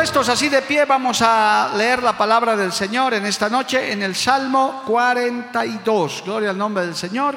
[0.00, 4.02] Puestos así de pie, vamos a leer la palabra del Señor en esta noche en
[4.02, 6.22] el Salmo 42.
[6.24, 7.36] Gloria al nombre del Señor.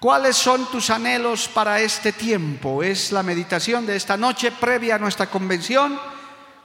[0.00, 2.82] ¿Cuáles son tus anhelos para este tiempo?
[2.82, 5.96] Es la meditación de esta noche previa a nuestra convención.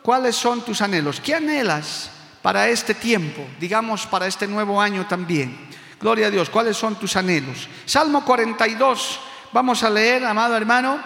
[0.02, 1.21] ¿Cuáles son tus anhelos?
[1.21, 2.09] ¿Qué anhelas
[2.41, 3.45] para este tiempo?
[3.59, 5.69] Digamos, para este nuevo año también.
[6.02, 6.49] Gloria a Dios.
[6.49, 7.69] ¿Cuáles son tus anhelos?
[7.85, 9.19] Salmo 42.
[9.52, 10.97] Vamos a leer, amado hermano.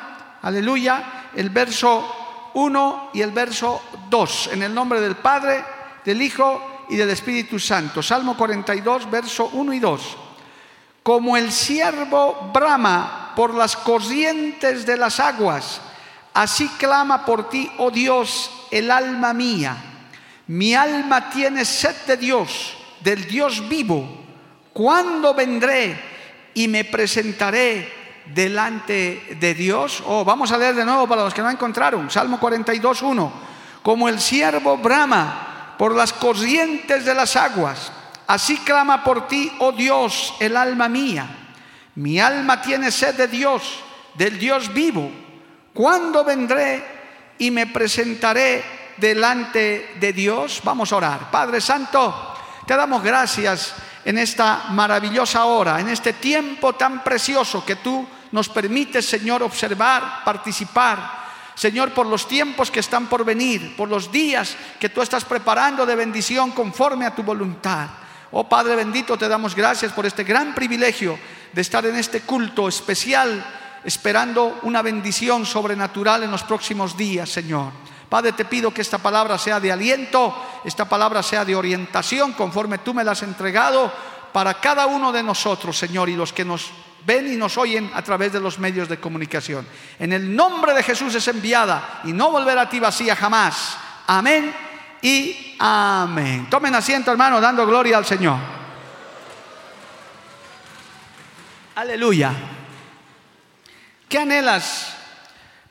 [0.41, 1.31] Aleluya.
[1.35, 2.18] El verso
[2.53, 4.49] 1 y el verso 2.
[4.53, 5.63] En el nombre del Padre,
[6.05, 8.01] del Hijo y del Espíritu Santo.
[8.01, 10.17] Salmo 42, verso 1 y 2.
[11.03, 15.81] Como el siervo brama por las corrientes de las aguas,
[16.33, 19.77] así clama por ti, oh Dios, el alma mía.
[20.47, 24.07] Mi alma tiene sed de Dios, del Dios vivo.
[24.73, 25.99] ¿Cuándo vendré
[26.53, 27.98] y me presentaré
[28.33, 30.03] delante de Dios?
[30.05, 32.09] Oh, vamos a leer de nuevo para los que no encontraron.
[32.09, 33.33] Salmo 42, 1.
[33.81, 37.91] Como el siervo brama por las corrientes de las aguas,
[38.27, 41.27] así clama por ti, oh Dios, el alma mía.
[41.95, 43.79] Mi alma tiene sed de Dios,
[44.15, 45.11] del Dios vivo.
[45.73, 46.83] ¿Cuándo vendré
[47.37, 48.63] y me presentaré
[48.97, 50.61] delante de Dios?
[50.63, 51.31] Vamos a orar.
[51.31, 53.73] Padre Santo, te damos gracias
[54.05, 60.23] en esta maravillosa hora, en este tiempo tan precioso que tú nos permite, Señor, observar,
[60.23, 61.29] participar.
[61.55, 65.85] Señor, por los tiempos que están por venir, por los días que tú estás preparando
[65.85, 67.89] de bendición conforme a tu voluntad.
[68.31, 71.19] Oh Padre bendito, te damos gracias por este gran privilegio
[71.51, 73.43] de estar en este culto especial,
[73.83, 77.71] esperando una bendición sobrenatural en los próximos días, Señor.
[78.07, 82.79] Padre, te pido que esta palabra sea de aliento, esta palabra sea de orientación, conforme
[82.79, 83.91] tú me la has entregado
[84.31, 86.71] para cada uno de nosotros, Señor, y los que nos
[87.05, 89.65] ven y nos oyen a través de los medios de comunicación.
[89.99, 93.77] En el nombre de Jesús es enviada y no volverá a ti vacía jamás.
[94.07, 94.53] Amén
[95.01, 96.47] y amén.
[96.49, 98.37] Tomen asiento, hermano, dando gloria al Señor.
[101.75, 102.33] Aleluya.
[104.09, 104.97] ¿Qué anhelas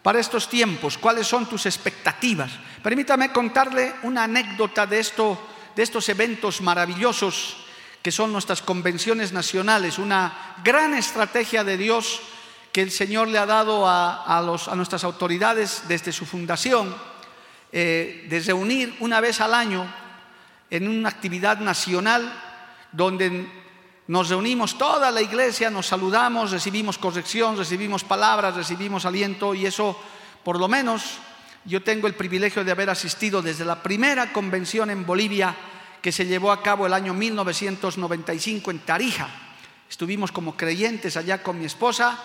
[0.02, 0.96] para estos tiempos?
[0.96, 2.50] ¿Cuáles son tus expectativas?
[2.82, 5.38] Permítame contarle una anécdota de, esto,
[5.76, 7.67] de estos eventos maravillosos
[8.02, 12.20] que son nuestras convenciones nacionales, una gran estrategia de Dios
[12.72, 14.42] que el Señor le ha dado a,
[14.76, 16.94] nuestras autoridades desde su fundación,
[17.72, 19.86] eh, de reunir una vez al año
[20.70, 22.32] en una actividad nacional
[22.92, 23.46] donde
[24.06, 29.98] nos reunimos toda la iglesia, nos saludamos, recibimos corrección, recibimos palabras, recibimos aliento y eso,
[30.44, 31.18] por lo menos,
[31.64, 35.54] yo tengo el privilegio de haber asistido desde la primera convención en Bolivia
[36.02, 39.28] que se llevó a cabo el año 1995 en Tarija.
[39.88, 42.18] Estuvimos como creyentes allá con mi esposa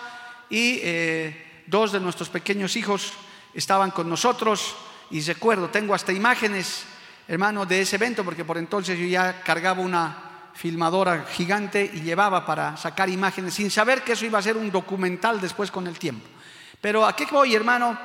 [0.50, 3.12] y eh, dos de nuestros pequeños hijos
[3.54, 4.76] estaban con nosotros
[5.10, 6.84] y recuerdo, tengo hasta imágenes,
[7.28, 12.46] hermano, de ese evento, porque por entonces yo ya cargaba una filmadora gigante y llevaba
[12.46, 15.98] para sacar imágenes sin saber que eso iba a ser un documental después con el
[15.98, 16.26] tiempo.
[16.80, 17.98] Pero a qué voy, hermano,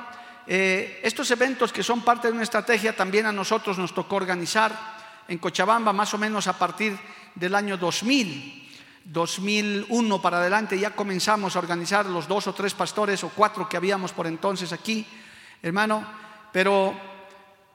[0.46, 4.99] eh, estos eventos que son parte de una estrategia también a nosotros nos tocó organizar
[5.30, 6.98] en Cochabamba más o menos a partir
[7.36, 8.68] del año 2000.
[9.04, 13.76] 2001 para adelante ya comenzamos a organizar los dos o tres pastores o cuatro que
[13.76, 15.06] habíamos por entonces aquí,
[15.62, 16.04] hermano,
[16.52, 16.94] pero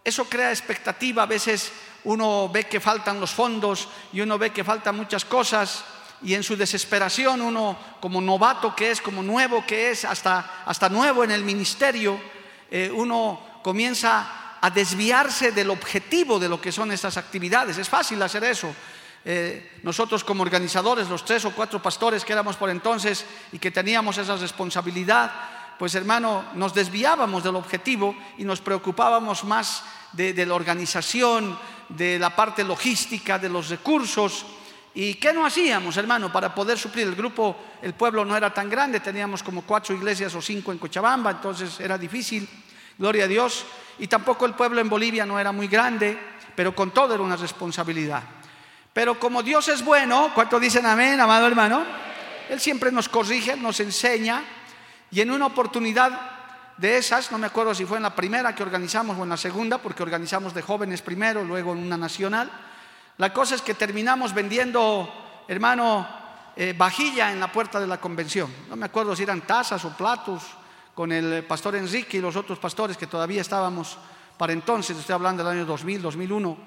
[0.03, 1.71] eso crea expectativa, a veces
[2.03, 5.85] uno ve que faltan los fondos y uno ve que faltan muchas cosas
[6.21, 10.89] y en su desesperación uno como novato que es, como nuevo que es, hasta, hasta
[10.89, 12.19] nuevo en el ministerio,
[12.69, 17.77] eh, uno comienza a desviarse del objetivo de lo que son estas actividades.
[17.77, 18.73] Es fácil hacer eso.
[19.23, 23.69] Eh, nosotros como organizadores, los tres o cuatro pastores que éramos por entonces y que
[23.69, 25.31] teníamos esa responsabilidad,
[25.77, 29.83] pues hermano, nos desviábamos del objetivo y nos preocupábamos más
[30.13, 34.47] de, de la organización, de la parte logística, de los recursos.
[34.95, 37.05] ¿Y qué no hacíamos, hermano, para poder suplir?
[37.05, 40.79] El grupo, el pueblo no era tan grande, teníamos como cuatro iglesias o cinco en
[40.79, 42.49] Cochabamba, entonces era difícil,
[42.97, 43.63] gloria a Dios.
[43.99, 46.17] Y tampoco el pueblo en Bolivia no era muy grande,
[46.55, 48.23] pero con todo era una responsabilidad.
[48.93, 51.83] Pero como Dios es bueno, ¿cuánto dicen amén, amado hermano?
[52.49, 54.43] Él siempre nos corrige, nos enseña
[55.11, 56.35] y en una oportunidad
[56.77, 59.37] de esas, no me acuerdo si fue en la primera que organizamos o en la
[59.37, 62.51] segunda, porque organizamos de jóvenes primero, luego en una nacional,
[63.17, 65.09] la cosa es que terminamos vendiendo,
[65.47, 66.07] hermano,
[66.55, 68.53] eh, vajilla en la puerta de la convención.
[68.69, 70.43] No me acuerdo si eran tazas o platos
[70.95, 73.97] con el pastor Enrique y los otros pastores que todavía estábamos
[74.37, 76.57] para entonces, estoy hablando del año 2000, 2001,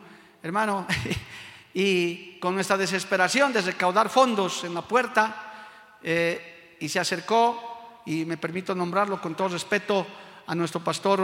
[0.42, 0.86] hermano,
[1.74, 8.24] y con nuestra desesperación de recaudar fondos en la puerta, eh, y se acercó, y
[8.24, 10.06] me permito nombrarlo con todo respeto,
[10.46, 11.18] a nuestro pastor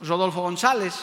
[0.00, 0.94] Rodolfo González,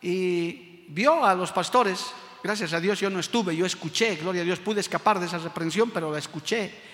[0.00, 2.06] y vio a los pastores,
[2.42, 5.38] gracias a Dios yo no estuve, yo escuché, gloria a Dios, pude escapar de esa
[5.38, 6.93] reprensión, pero la escuché.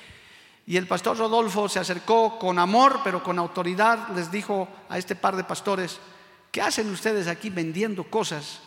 [0.71, 5.17] Y el pastor Rodolfo se acercó con amor, pero con autoridad, les dijo a este
[5.17, 5.99] par de pastores,
[6.53, 8.61] ¿qué hacen ustedes aquí vendiendo cosas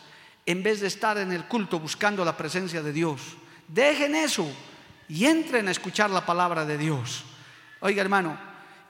[0.44, 3.20] en vez de estar en el culto buscando la presencia de Dios.
[3.68, 4.46] Dejen eso
[5.08, 7.24] y entren a escuchar la palabra de Dios.
[7.80, 8.38] Oiga hermano,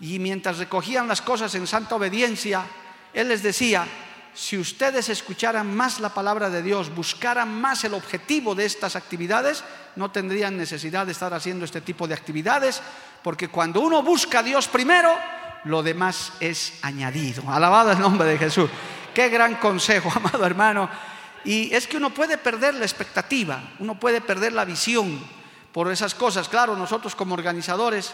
[0.00, 2.66] y mientras recogían las cosas en santa obediencia,
[3.12, 3.86] Él les decía,
[4.34, 9.62] si ustedes escucharan más la palabra de Dios, buscaran más el objetivo de estas actividades,
[9.94, 12.82] no tendrían necesidad de estar haciendo este tipo de actividades,
[13.22, 15.14] porque cuando uno busca a Dios primero,
[15.64, 17.48] lo demás es añadido.
[17.48, 18.68] Alabado el nombre de Jesús.
[19.14, 20.90] Qué gran consejo, amado hermano.
[21.44, 25.20] Y es que uno puede perder la expectativa, uno puede perder la visión
[25.72, 26.48] por esas cosas.
[26.48, 28.12] Claro, nosotros como organizadores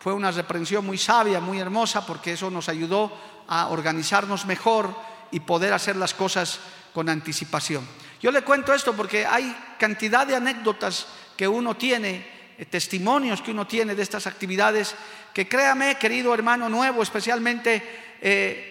[0.00, 3.12] fue una reprensión muy sabia, muy hermosa, porque eso nos ayudó
[3.46, 6.60] a organizarnos mejor y poder hacer las cosas
[6.92, 7.86] con anticipación.
[8.20, 11.06] Yo le cuento esto porque hay cantidad de anécdotas
[11.36, 12.26] que uno tiene,
[12.58, 14.94] eh, testimonios que uno tiene de estas actividades,
[15.32, 18.16] que créame, querido hermano nuevo, especialmente...
[18.20, 18.66] Eh,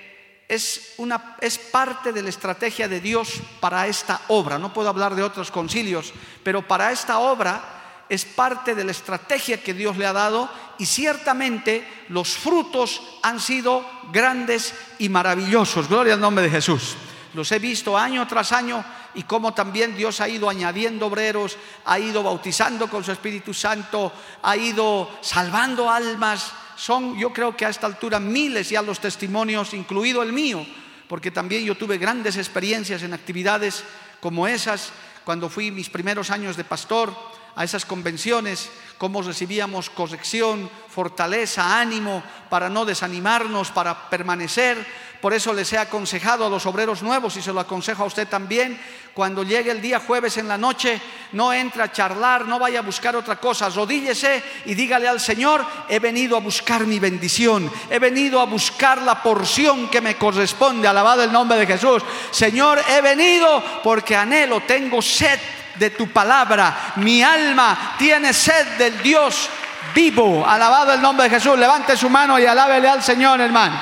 [0.50, 4.58] es, una, es parte de la estrategia de Dios para esta obra.
[4.58, 6.12] No puedo hablar de otros concilios,
[6.44, 7.79] pero para esta obra
[8.10, 13.40] es parte de la estrategia que Dios le ha dado y ciertamente los frutos han
[13.40, 15.88] sido grandes y maravillosos.
[15.88, 16.96] Gloria al nombre de Jesús.
[17.36, 18.84] Los he visto año tras año
[19.14, 24.12] y cómo también Dios ha ido añadiendo obreros, ha ido bautizando con su Espíritu Santo,
[24.42, 29.76] ha ido salvando almas, son yo creo que a esta altura miles ya los testimonios,
[29.76, 30.66] incluido el mío,
[31.08, 33.84] porque también yo tuve grandes experiencias en actividades
[34.20, 34.92] como esas,
[35.24, 37.14] cuando fui mis primeros años de pastor
[37.60, 44.78] a esas convenciones, cómo recibíamos corrección, fortaleza, ánimo para no desanimarnos, para permanecer.
[45.20, 48.30] Por eso les he aconsejado a los obreros nuevos y se lo aconsejo a usted
[48.30, 48.80] también,
[49.14, 51.02] cuando llegue el día jueves en la noche,
[51.34, 55.66] no entre a charlar, no vaya a buscar otra cosa, rodíllese y dígale al Señor,
[55.90, 60.88] he venido a buscar mi bendición, he venido a buscar la porción que me corresponde,
[60.88, 62.04] alabado el nombre de Jesús.
[62.32, 65.42] Señor, he venido porque anhelo, tengo sed
[65.80, 69.50] de tu palabra, mi alma tiene sed del Dios
[69.96, 71.58] vivo, alabado el nombre de Jesús.
[71.58, 73.80] Levante su mano y alábele al Señor, hermano.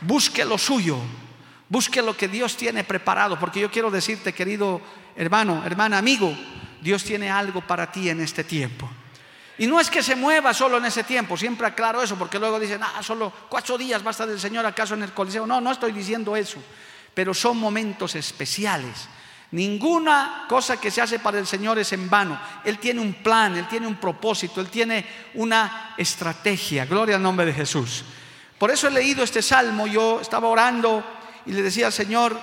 [0.00, 0.98] Busque lo suyo,
[1.68, 4.80] busque lo que Dios tiene preparado, porque yo quiero decirte, querido
[5.14, 6.36] hermano, hermana, amigo,
[6.80, 8.88] Dios tiene algo para ti en este tiempo.
[9.58, 12.58] Y no es que se mueva solo en ese tiempo, siempre aclaro eso, porque luego
[12.58, 15.46] dicen, ah, solo cuatro días va a estar el Señor acaso en el Coliseo.
[15.46, 16.58] No, no estoy diciendo eso,
[17.14, 19.08] pero son momentos especiales.
[19.52, 22.40] Ninguna cosa que se hace para el Señor es en vano.
[22.64, 25.04] Él tiene un plan, Él tiene un propósito, Él tiene
[25.34, 26.86] una estrategia.
[26.86, 28.02] Gloria al nombre de Jesús.
[28.58, 31.04] Por eso he leído este salmo, yo estaba orando
[31.44, 32.40] y le decía al Señor,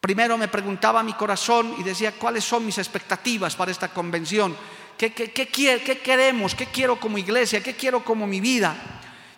[0.00, 4.54] primero me preguntaba mi corazón y decía, ¿cuáles son mis expectativas para esta convención?
[4.98, 6.54] ¿Qué, qué, qué queremos?
[6.54, 7.62] ¿Qué quiero como iglesia?
[7.62, 8.76] ¿Qué quiero como mi vida?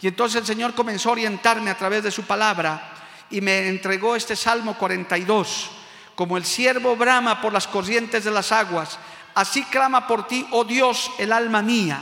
[0.00, 2.94] Y entonces el Señor comenzó a orientarme a través de su palabra
[3.30, 5.79] y me entregó este Salmo 42.
[6.20, 8.98] Como el siervo brama por las corrientes de las aguas,
[9.34, 11.98] así clama por ti, oh Dios, el alma mía.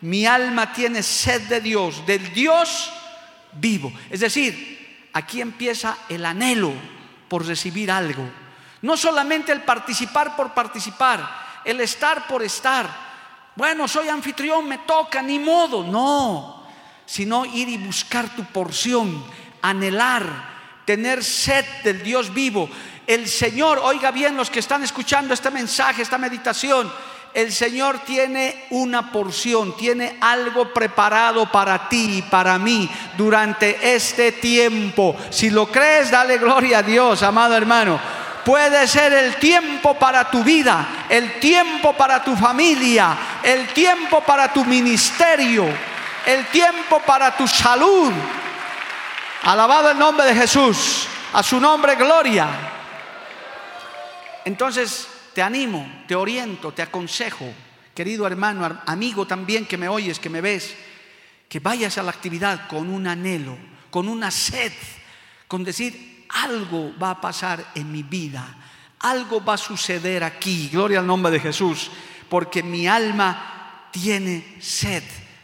[0.00, 2.92] Mi alma tiene sed de Dios, del Dios
[3.52, 3.92] vivo.
[4.10, 6.72] Es decir, aquí empieza el anhelo
[7.28, 8.28] por recibir algo.
[8.80, 12.90] No solamente el participar por participar, el estar por estar.
[13.54, 15.84] Bueno, soy anfitrión, me toca, ni modo.
[15.84, 16.66] No,
[17.06, 19.24] sino ir y buscar tu porción,
[19.62, 20.50] anhelar,
[20.84, 22.68] tener sed del Dios vivo.
[23.06, 26.90] El Señor, oiga bien los que están escuchando este mensaje, esta meditación,
[27.34, 34.32] el Señor tiene una porción, tiene algo preparado para ti y para mí durante este
[34.32, 35.16] tiempo.
[35.30, 37.98] Si lo crees, dale gloria a Dios, amado hermano.
[38.44, 44.52] Puede ser el tiempo para tu vida, el tiempo para tu familia, el tiempo para
[44.52, 45.66] tu ministerio,
[46.26, 48.12] el tiempo para tu salud.
[49.44, 51.08] Alabado el nombre de Jesús.
[51.32, 52.71] A su nombre, gloria.
[54.44, 57.52] Entonces, te animo, te oriento, te aconsejo,
[57.94, 60.74] querido hermano, amigo también que me oyes, que me ves,
[61.48, 63.56] que vayas a la actividad con un anhelo,
[63.90, 64.72] con una sed,
[65.48, 68.56] con decir, algo va a pasar en mi vida,
[69.00, 71.90] algo va a suceder aquí, gloria al nombre de Jesús,
[72.28, 75.02] porque mi alma tiene sed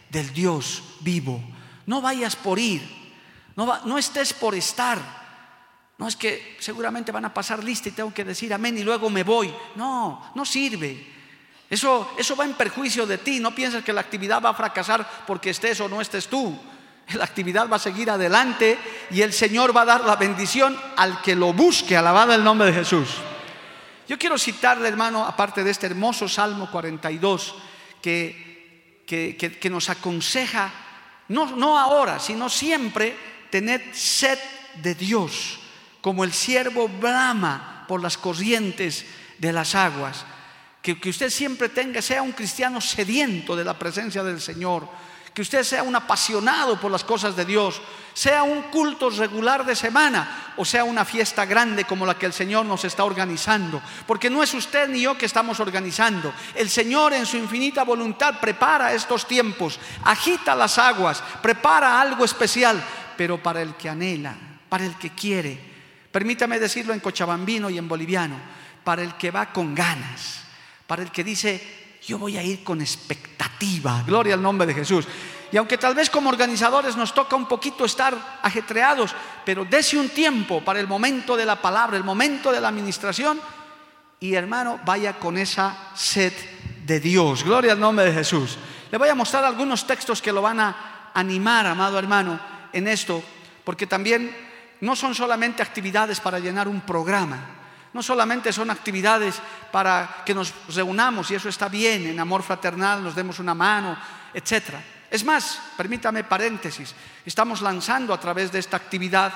[0.09, 1.43] del Dios vivo.
[1.87, 2.83] No vayas por ir,
[3.57, 5.18] no, no estés por estar.
[5.99, 9.11] No es que seguramente van a pasar lista y tengo que decir amén y luego
[9.11, 9.53] me voy.
[9.75, 11.19] No, no sirve.
[11.69, 13.41] Eso, eso va en perjuicio de ti.
[13.41, 16.57] No piensas que la actividad va a fracasar porque estés o no estés tú.
[17.15, 18.79] La actividad va a seguir adelante
[19.11, 21.97] y el Señor va a dar la bendición al que lo busque.
[21.97, 23.09] Alabado el nombre de Jesús.
[24.07, 27.55] Yo quiero citarle, hermano, aparte de este hermoso Salmo 42,
[28.01, 30.71] que, que, que, nos aconseja,
[31.29, 33.17] no, no ahora, sino siempre,
[33.51, 34.39] tener sed
[34.77, 35.59] de Dios
[36.01, 39.05] como el siervo brama por las corrientes
[39.39, 40.25] de las aguas.
[40.83, 44.89] Que, que, usted siempre tenga, sea un cristiano sediento de la presencia del Señor.
[45.35, 47.81] Que usted sea un apasionado por las cosas de Dios.
[48.15, 52.33] Sea un culto regular de semana o sea una fiesta grande como la que el
[52.33, 53.81] Señor nos está organizando.
[54.07, 56.33] Porque no es usted ni yo que estamos organizando.
[56.55, 62.83] El Señor en su infinita voluntad prepara estos tiempos, agita las aguas, prepara algo especial,
[63.17, 64.35] pero para el que anhela,
[64.69, 65.68] para el que quiere
[66.11, 68.37] Permítame decirlo en cochabambino y en boliviano,
[68.85, 70.43] para el que va con ganas,
[70.87, 75.07] para el que dice, yo voy a ir con expectativa, gloria al nombre de Jesús.
[75.51, 80.09] Y aunque tal vez como organizadores nos toca un poquito estar ajetreados, pero dése un
[80.09, 83.41] tiempo para el momento de la palabra, el momento de la administración,
[84.21, 86.33] y hermano, vaya con esa sed
[86.85, 88.59] de Dios, gloria al nombre de Jesús.
[88.91, 92.41] Le voy a mostrar algunos textos que lo van a animar, amado hermano,
[92.73, 93.23] en esto,
[93.65, 94.48] porque también
[94.81, 97.39] no son solamente actividades para llenar un programa,
[97.93, 99.41] no solamente son actividades
[99.73, 103.97] para que nos reunamos y eso está bien, en amor fraternal nos demos una mano,
[104.35, 104.75] etc.
[105.11, 106.95] Es más, permítame paréntesis,
[107.25, 109.33] estamos lanzando a través de esta actividad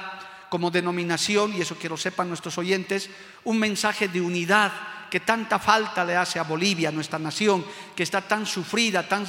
[0.49, 3.09] como denominación, y eso quiero sepan nuestros oyentes,
[3.45, 4.71] un mensaje de unidad
[5.13, 7.63] que tanta falta le hace a Bolivia, nuestra nación,
[7.95, 9.27] que está tan sufrida, tan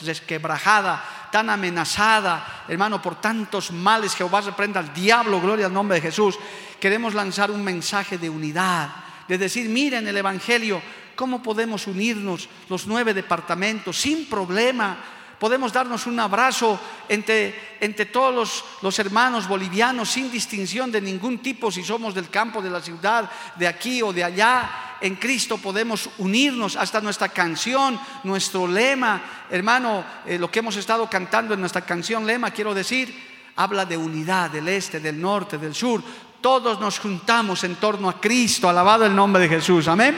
[0.00, 4.16] desquebrajada, tan amenazada, hermano, por tantos males.
[4.16, 6.36] Jehová reprenda al diablo, gloria al nombre de Jesús.
[6.80, 8.90] Queremos lanzar un mensaje de unidad,
[9.28, 10.82] de decir, miren el Evangelio,
[11.14, 14.98] cómo podemos unirnos los nueve departamentos sin problema
[15.42, 21.68] podemos darnos un abrazo entre, entre todos los, hermanos bolivianos sin distinción de ningún tipo,
[21.72, 24.98] si somos del campo, de la ciudad, de aquí o de allá.
[25.00, 29.20] En Cristo podemos unirnos hasta nuestra canción, nuestro lema.
[29.50, 33.12] Hermano, eh, lo que hemos estado cantando en nuestra canción lema, quiero decir,
[33.56, 36.04] habla de unidad del este, del norte, del sur.
[36.40, 39.88] Todos nos juntamos en torno a Cristo, alabado el nombre de Jesús.
[39.88, 40.16] Amén.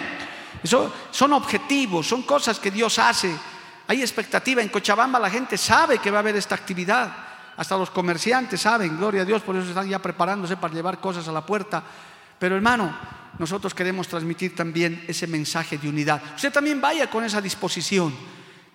[0.63, 3.35] Son objetivos, son cosas que Dios hace
[3.87, 4.63] hay expectativa.
[4.63, 7.11] En Cochabamba la gente sabe que va a haber esta actividad.
[7.57, 11.29] Hasta los comerciantes saben, gloria a Dios, por eso están ya preparándose para llevar cosas
[11.29, 11.83] a la puerta.
[12.39, 12.97] Pero hermano,
[13.39, 16.21] nosotros queremos transmitir también ese mensaje de unidad.
[16.35, 18.15] Usted también vaya con esa disposición,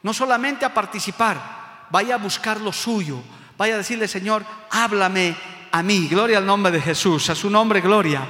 [0.02, 3.22] no solamente a participar, vaya a buscar lo suyo,
[3.58, 5.36] vaya a decirle, Señor, háblame
[5.72, 8.26] a mí, gloria al nombre de Jesús, a su nombre, gloria.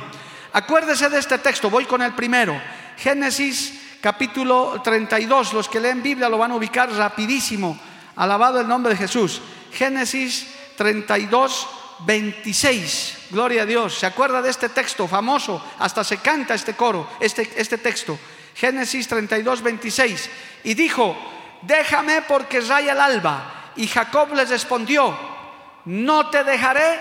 [0.53, 2.59] Acuérdese de este texto, voy con el primero,
[2.97, 5.53] Génesis capítulo 32.
[5.53, 7.77] Los que leen Biblia lo van a ubicar rapidísimo.
[8.15, 9.41] Alabado el nombre de Jesús.
[9.71, 11.67] Génesis 32,
[12.05, 13.17] 26.
[13.31, 13.97] Gloria a Dios.
[13.97, 15.63] ¿Se acuerda de este texto famoso?
[15.79, 18.17] Hasta se canta este coro, este, este texto.
[18.55, 20.29] Génesis 32, 26.
[20.63, 21.15] Y dijo,
[21.61, 23.71] déjame porque raya el alba.
[23.75, 25.17] Y Jacob les respondió,
[25.85, 26.99] no te dejaré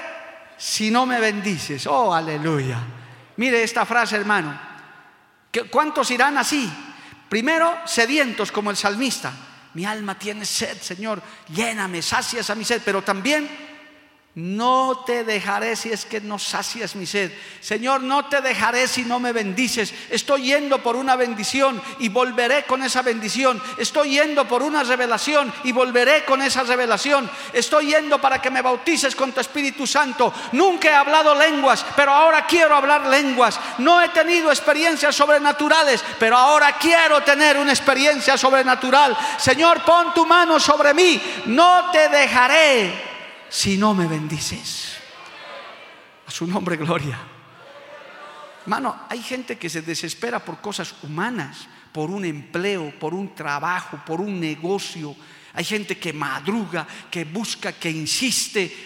[0.57, 1.87] si no me bendices.
[1.87, 2.79] Oh, aleluya.
[3.37, 4.59] Mire esta frase, hermano.
[5.71, 6.71] ¿Cuántos irán así?
[7.29, 9.33] Primero, sedientos como el salmista.
[9.75, 11.23] Mi alma tiene sed, Señor,
[11.55, 13.68] lléname, sacias a mi sed, pero también
[14.39, 17.33] no te dejaré si es que no sacias mi sed.
[17.61, 19.93] Señor, no te dejaré si no me bendices.
[20.11, 23.61] Estoy yendo por una bendición y volveré con esa bendición.
[23.79, 27.29] Estoy yendo por una revelación y volveré con esa revelación.
[27.53, 30.33] Estoy yendo para que me bautices con tu Espíritu Santo.
[30.53, 33.59] Nunca he hablado lenguas, pero ahora quiero hablar lenguas.
[33.79, 39.19] No he tenido experiencias sobrenaturales, pero ahora quiero tener una experiencia sobrenatural.
[39.37, 41.21] Señor, pon tu mano sobre mí.
[41.47, 43.08] No te dejaré
[43.49, 44.97] si no me bendices.
[46.27, 47.19] A su nombre, gloria.
[48.63, 54.01] Hermano, hay gente que se desespera por cosas humanas, por un empleo, por un trabajo,
[54.05, 55.17] por un negocio.
[55.55, 58.77] Hay gente que madruga, que busca, que insiste.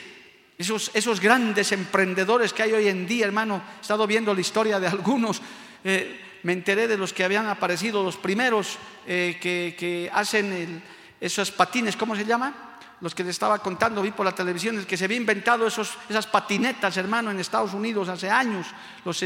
[0.56, 4.78] Esos, esos grandes emprendedores que hay hoy en día, hermano, he estado viendo la historia
[4.78, 5.42] de algunos.
[5.82, 10.82] Eh, me enteré de los que habían aparecido, los primeros eh, que, hacen
[11.20, 12.71] esos patines, ¿cómo se llama?
[13.02, 15.98] Los que les estaba contando, vi por la televisión, el que se había inventado esos,
[16.08, 18.68] esas patinetas, hermano, en Estados Unidos hace años.
[19.04, 19.20] Los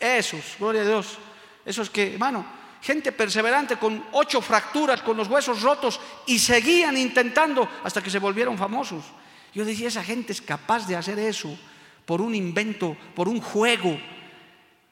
[0.00, 1.18] esos, gloria a Dios.
[1.62, 2.46] Esos que, hermano,
[2.80, 8.18] gente perseverante con ocho fracturas, con los huesos rotos, y seguían intentando hasta que se
[8.18, 9.04] volvieron famosos.
[9.52, 11.54] Yo decía, esa gente es capaz de hacer eso
[12.06, 14.00] por un invento, por un juego.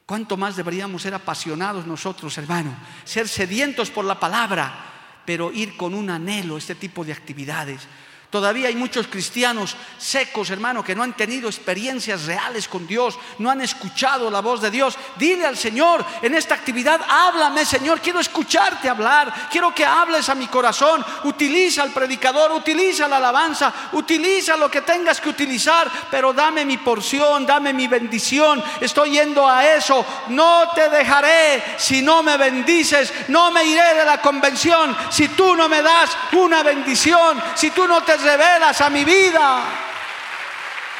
[0.05, 2.75] ¿Cuánto más deberíamos ser apasionados nosotros, hermano?
[3.03, 4.90] Ser sedientos por la palabra,
[5.25, 7.87] pero ir con un anhelo a este tipo de actividades.
[8.31, 13.51] Todavía hay muchos cristianos secos, hermano, que no han tenido experiencias reales con Dios, no
[13.51, 14.97] han escuchado la voz de Dios.
[15.17, 20.35] Dile al Señor en esta actividad, háblame, Señor, quiero escucharte hablar, quiero que hables a
[20.35, 21.05] mi corazón.
[21.25, 26.77] Utiliza al predicador, utiliza la alabanza, utiliza lo que tengas que utilizar, pero dame mi
[26.77, 28.63] porción, dame mi bendición.
[28.79, 30.05] Estoy yendo a eso.
[30.29, 35.53] No te dejaré si no me bendices, no me iré de la convención si tú
[35.53, 39.63] no me das una bendición, si tú no te revelas a mi vida.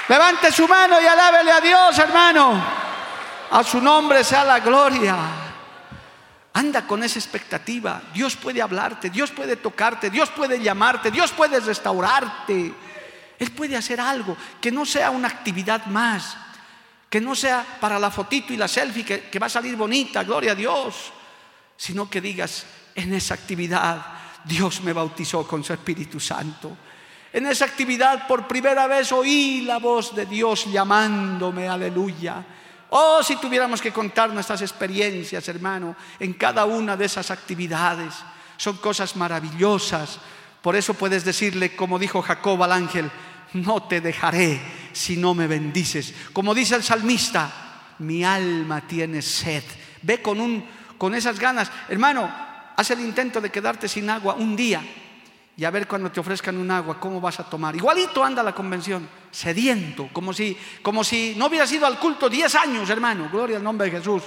[0.07, 2.61] Levante su mano y alábele a Dios, hermano.
[3.51, 5.17] A su nombre sea la gloria.
[6.53, 8.01] Anda con esa expectativa.
[8.13, 12.73] Dios puede hablarte, Dios puede tocarte, Dios puede llamarte, Dios puede restaurarte.
[13.39, 16.35] Él puede hacer algo que no sea una actividad más,
[17.09, 20.23] que no sea para la fotito y la selfie que, que va a salir bonita,
[20.23, 21.11] gloria a Dios,
[21.75, 24.05] sino que digas, en esa actividad
[24.43, 26.77] Dios me bautizó con su Espíritu Santo.
[27.33, 32.43] En esa actividad por primera vez oí la voz de Dios llamándome, aleluya.
[32.89, 38.13] Oh, si tuviéramos que contar nuestras experiencias, hermano, en cada una de esas actividades.
[38.57, 40.19] Son cosas maravillosas.
[40.61, 43.09] Por eso puedes decirle, como dijo Jacob al ángel,
[43.53, 44.61] no te dejaré
[44.91, 46.13] si no me bendices.
[46.33, 47.49] Como dice el salmista,
[47.99, 49.63] mi alma tiene sed.
[50.01, 50.65] Ve con, un,
[50.97, 51.71] con esas ganas.
[51.87, 52.29] Hermano,
[52.75, 54.83] haz el intento de quedarte sin agua un día
[55.57, 57.75] y a ver cuando te ofrezcan un agua, ¿cómo vas a tomar?
[57.75, 62.55] Igualito anda la convención, sediento, como si, como si no hubieras ido al culto 10
[62.55, 64.23] años, hermano, gloria al nombre de Jesús.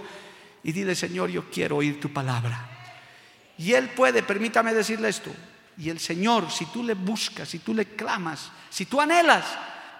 [0.63, 2.69] Y dile, Señor, yo quiero oír tu palabra.
[3.59, 5.31] Y Él puede, permítame decirle esto,
[5.77, 9.45] y el Señor, si tú le buscas, si tú le clamas, si tú anhelas,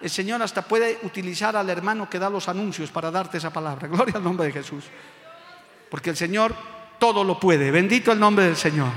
[0.01, 3.87] el Señor hasta puede utilizar al hermano que da los anuncios para darte esa palabra.
[3.91, 4.85] Gloria al nombre de Jesús.
[5.89, 6.55] Porque el Señor
[6.99, 7.71] todo lo puede.
[7.71, 8.89] Bendito el nombre del Señor.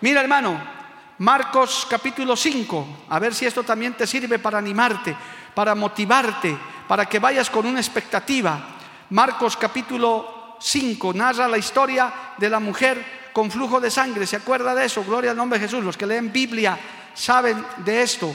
[0.00, 0.77] Mira, hermano,
[1.18, 5.16] Marcos capítulo 5, a ver si esto también te sirve para animarte,
[5.52, 8.76] para motivarte, para que vayas con una expectativa.
[9.10, 14.28] Marcos capítulo 5 narra la historia de la mujer con flujo de sangre.
[14.28, 15.02] ¿Se acuerda de eso?
[15.02, 15.82] Gloria al nombre de Jesús.
[15.82, 16.78] Los que leen Biblia
[17.14, 18.32] saben de esto.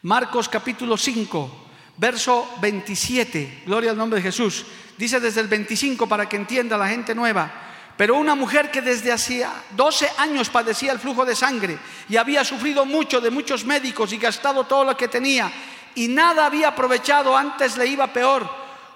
[0.00, 1.66] Marcos capítulo 5,
[1.98, 3.64] verso 27.
[3.66, 4.64] Gloria al nombre de Jesús.
[4.96, 7.52] Dice desde el 25 para que entienda la gente nueva.
[7.96, 11.78] Pero una mujer que desde hacía 12 años padecía el flujo de sangre
[12.08, 15.50] y había sufrido mucho de muchos médicos y gastado todo lo que tenía
[15.94, 18.48] y nada había aprovechado, antes le iba peor.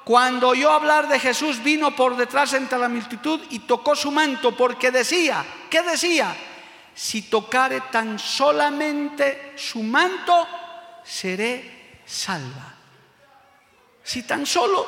[0.04, 4.56] Cuando oyó hablar de Jesús vino por detrás entre la multitud y tocó su manto
[4.56, 6.34] porque decía, ¿qué decía?
[6.94, 10.48] Si tocare tan solamente su manto,
[11.04, 12.74] seré salva.
[14.02, 14.86] Si tan solo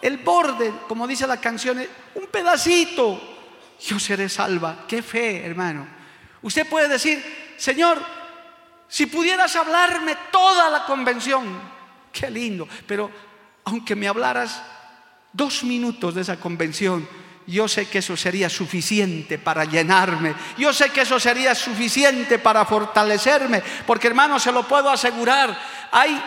[0.00, 3.31] el borde, como dice la canción, un pedacito
[3.86, 4.84] yo seré salva.
[4.86, 5.86] Qué fe, hermano.
[6.42, 7.22] Usted puede decir,
[7.56, 8.02] Señor,
[8.88, 11.46] si pudieras hablarme toda la convención,
[12.12, 13.10] qué lindo, pero
[13.64, 14.62] aunque me hablaras
[15.32, 17.08] dos minutos de esa convención,
[17.46, 20.34] yo sé que eso sería suficiente para llenarme.
[20.56, 25.58] Yo sé que eso sería suficiente para fortalecerme, porque hermano, se lo puedo asegurar.
[25.90, 26.22] Hay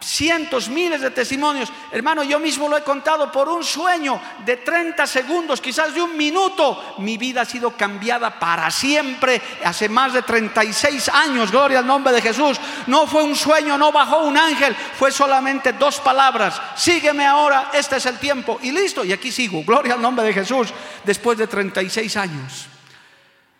[0.00, 1.72] cientos, miles de testimonios.
[1.90, 6.16] Hermano, yo mismo lo he contado por un sueño de 30 segundos, quizás de un
[6.16, 6.96] minuto.
[6.98, 11.50] Mi vida ha sido cambiada para siempre hace más de 36 años.
[11.50, 12.58] Gloria al nombre de Jesús.
[12.86, 16.60] No fue un sueño, no bajó un ángel, fue solamente dos palabras.
[16.76, 18.58] Sígueme ahora, este es el tiempo.
[18.62, 19.62] Y listo, y aquí sigo.
[19.64, 20.68] Gloria al nombre de Jesús
[21.04, 22.66] después de 36 años.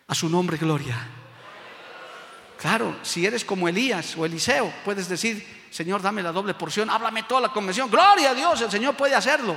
[0.07, 0.97] A su nombre, gloria.
[2.61, 7.23] Claro, si eres como Elías o Eliseo, puedes decir, Señor, dame la doble porción, háblame
[7.23, 7.91] toda la convención.
[7.91, 9.57] Gloria a Dios, el Señor puede hacerlo.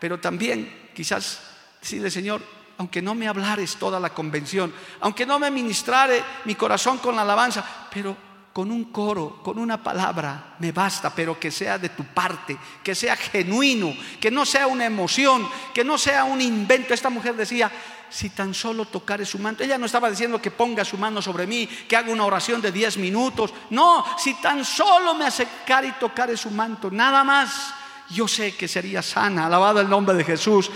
[0.00, 1.40] Pero también quizás
[1.80, 2.42] decirle, Señor,
[2.78, 7.22] aunque no me hablares toda la convención, aunque no me ministrare mi corazón con la
[7.22, 8.16] alabanza, pero
[8.52, 12.94] con un coro, con una palabra, me basta, pero que sea de tu parte, que
[12.94, 16.94] sea genuino, que no sea una emoción, que no sea un invento.
[16.94, 17.70] Esta mujer decía,
[18.14, 19.64] si tan solo tocare su manto.
[19.64, 22.70] Ella no estaba diciendo que ponga su mano sobre mí, que haga una oración de
[22.70, 23.52] 10 minutos.
[23.70, 27.74] No, si tan solo me acercara y tocare su manto, nada más,
[28.10, 29.46] yo sé que sería sana.
[29.46, 30.70] Alabado el nombre de Jesús.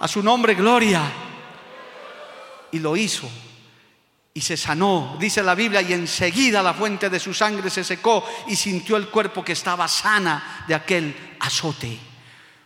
[0.00, 1.00] A su nombre, gloria.
[2.72, 3.26] Y lo hizo
[4.34, 8.22] y se sanó, dice la Biblia, y enseguida la fuente de su sangre se secó
[8.48, 12.11] y sintió el cuerpo que estaba sana de aquel azote.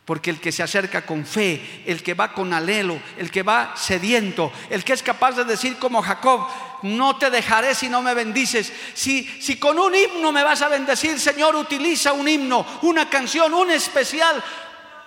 [0.06, 3.74] Porque el que se acerca con fe, el que va con alelo, el que va
[3.76, 6.46] sediento, el que es capaz de decir como Jacob,
[6.82, 8.72] no te dejaré si no me bendices.
[8.94, 13.52] Si, si con un himno me vas a bendecir, Señor, utiliza un himno, una canción,
[13.52, 14.42] un especial,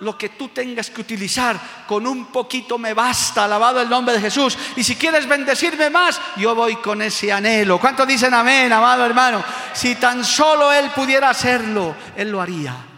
[0.00, 4.20] lo que tú tengas que utilizar, con un poquito me basta, alabado el nombre de
[4.20, 4.58] Jesús.
[4.76, 7.78] Y si quieres bendecirme más, yo voy con ese anhelo.
[7.78, 9.42] ¿Cuántos dicen amén, amado hermano?
[9.72, 12.89] Si tan solo Él pudiera hacerlo, Él lo haría.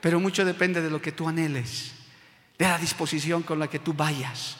[0.00, 1.92] Pero mucho depende de lo que tú anheles,
[2.58, 4.56] de la disposición con la que tú vayas.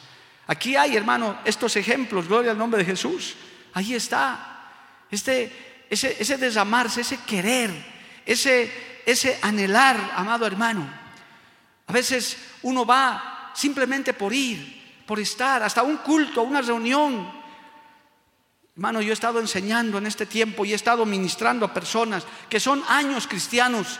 [0.47, 3.35] Aquí hay, hermano, estos ejemplos, gloria al nombre de Jesús.
[3.73, 5.05] Ahí está.
[5.11, 7.71] Este, ese, ese desamarse, ese querer,
[8.25, 10.87] ese, ese anhelar, amado hermano.
[11.87, 17.31] A veces uno va simplemente por ir, por estar, hasta un culto, una reunión.
[18.75, 22.59] Hermano, yo he estado enseñando en este tiempo y he estado ministrando a personas que
[22.59, 23.99] son años cristianos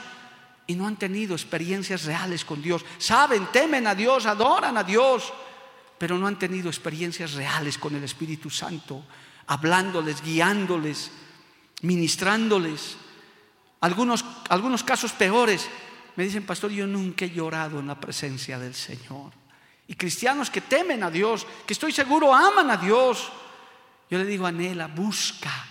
[0.70, 2.86] y no han tenido experiencias reales con Dios.
[3.00, 5.34] Saben, temen a Dios, adoran a Dios,
[5.98, 9.04] pero no han tenido experiencias reales con el Espíritu Santo,
[9.48, 11.10] hablándoles, guiándoles,
[11.82, 12.98] ministrándoles.
[13.82, 15.68] Algunos, algunos casos peores,
[16.16, 19.32] me dicen, pastor, yo nunca he llorado en la presencia del Señor.
[19.88, 23.32] Y cristianos que temen a Dios, que estoy seguro aman a Dios.
[24.08, 25.66] Yo le digo, anhela, busca,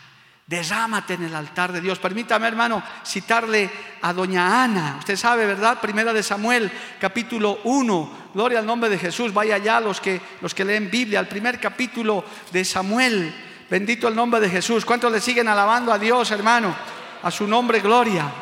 [0.48, 1.98] derrámate en el altar de Dios.
[1.98, 4.96] Permítame, hermano, citarle a doña Ana.
[4.98, 5.78] Usted sabe, ¿verdad?
[5.78, 8.30] Primera de Samuel, capítulo 1.
[8.32, 9.32] Gloria al nombre de Jesús.
[9.34, 11.20] Vaya allá los que, los que leen Biblia.
[11.20, 13.34] El primer capítulo de Samuel.
[13.68, 14.86] Bendito el nombre de Jesús.
[14.86, 16.74] ¿Cuántos le siguen alabando a Dios, hermano?
[17.22, 18.32] A su nombre, gloria.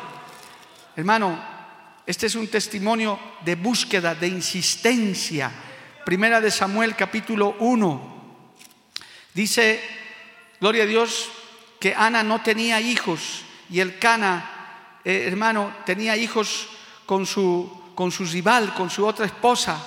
[0.95, 1.37] Hermano,
[2.07, 5.51] este es un testimonio de búsqueda, de insistencia.
[6.05, 8.17] Primera de Samuel capítulo 1.
[9.35, 9.83] Dice,
[10.61, 11.31] gloria a Dios,
[11.95, 16.69] Ana no tenía hijos y el Cana, eh, hermano, tenía hijos
[17.05, 19.79] con su, con su rival, con su otra esposa.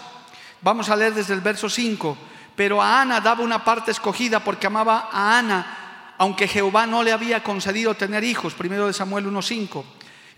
[0.62, 2.18] Vamos a leer desde el verso 5.
[2.56, 7.14] Pero a Ana daba una parte escogida porque amaba a Ana, aunque Jehová no le
[7.14, 8.54] había concedido tener hijos.
[8.54, 9.84] Primero de Samuel 1.5.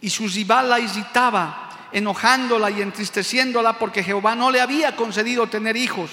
[0.01, 5.75] Y su rival la irritaba enojándola y entristeciéndola porque Jehová no le había concedido tener
[5.75, 6.11] hijos.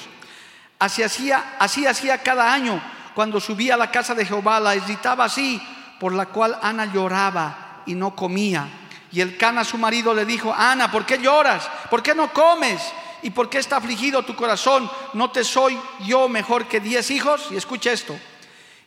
[0.78, 2.80] Así hacía, así hacía cada año
[3.18, 5.60] cuando subía a la casa de Jehová, la irritaba así,
[5.98, 8.68] por la cual Ana lloraba y no comía.
[9.10, 11.68] Y el Cana, su marido, le dijo, Ana, ¿por qué lloras?
[11.90, 12.80] ¿Por qué no comes?
[13.24, 14.88] ¿Y por qué está afligido tu corazón?
[15.14, 15.76] ¿No te soy
[16.06, 17.48] yo mejor que diez hijos?
[17.50, 18.16] Y escucha esto.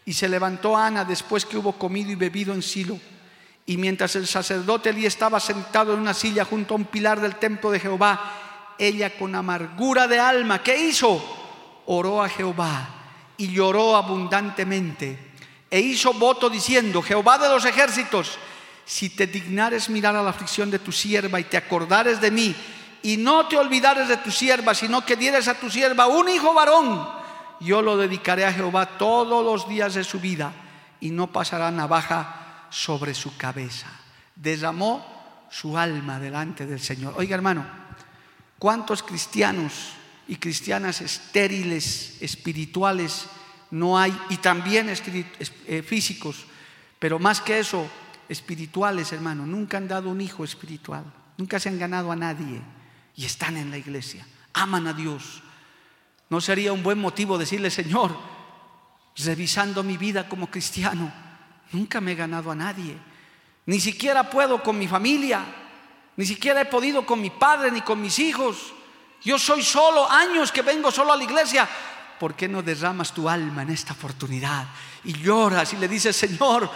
[0.05, 2.97] Y se levantó Ana después que hubo comido y bebido en Silo
[3.65, 7.35] y mientras el sacerdote Elí estaba sentado en una silla junto a un pilar del
[7.35, 8.31] templo de Jehová,
[8.77, 11.21] ella con amargura de alma, ¿qué hizo?
[11.85, 13.00] Oró a Jehová
[13.41, 15.17] y lloró abundantemente
[15.67, 18.38] e hizo voto diciendo, Jehová de los ejércitos,
[18.86, 22.56] si te dignares mirar a la aflicción de tu sierva y te acordares de mí
[23.01, 26.54] y no te olvidares de tu sierva, sino que dieres a tu sierva un hijo
[26.54, 27.10] varón,
[27.60, 30.54] yo lo dedicaré a Jehová todos los días de su vida
[30.99, 33.88] y no pasará navaja sobre su cabeza.
[34.36, 37.15] Derramó su alma delante del Señor.
[37.17, 37.65] Oiga hermano,
[38.60, 39.93] ¿cuántos cristianos
[40.31, 43.25] y cristianas estériles, espirituales
[43.69, 44.17] no hay?
[44.29, 46.45] Y también eh, físicos,
[46.97, 47.85] pero más que eso,
[48.29, 49.45] espirituales, hermano.
[49.45, 51.03] Nunca han dado un hijo espiritual,
[51.37, 52.61] nunca se han ganado a nadie
[53.13, 55.43] y están en la iglesia, aman a Dios.
[56.29, 58.17] ¿No sería un buen motivo decirle, Señor,
[59.17, 61.11] revisando mi vida como cristiano,
[61.73, 62.97] Nunca me he ganado a nadie.
[63.65, 65.43] Ni siquiera puedo con mi familia.
[66.17, 68.73] Ni siquiera he podido con mi padre ni con mis hijos.
[69.23, 71.67] Yo soy solo, años que vengo solo a la iglesia.
[72.19, 74.65] ¿Por qué no derramas tu alma en esta oportunidad?
[75.03, 76.69] Y lloras y le dices, Señor,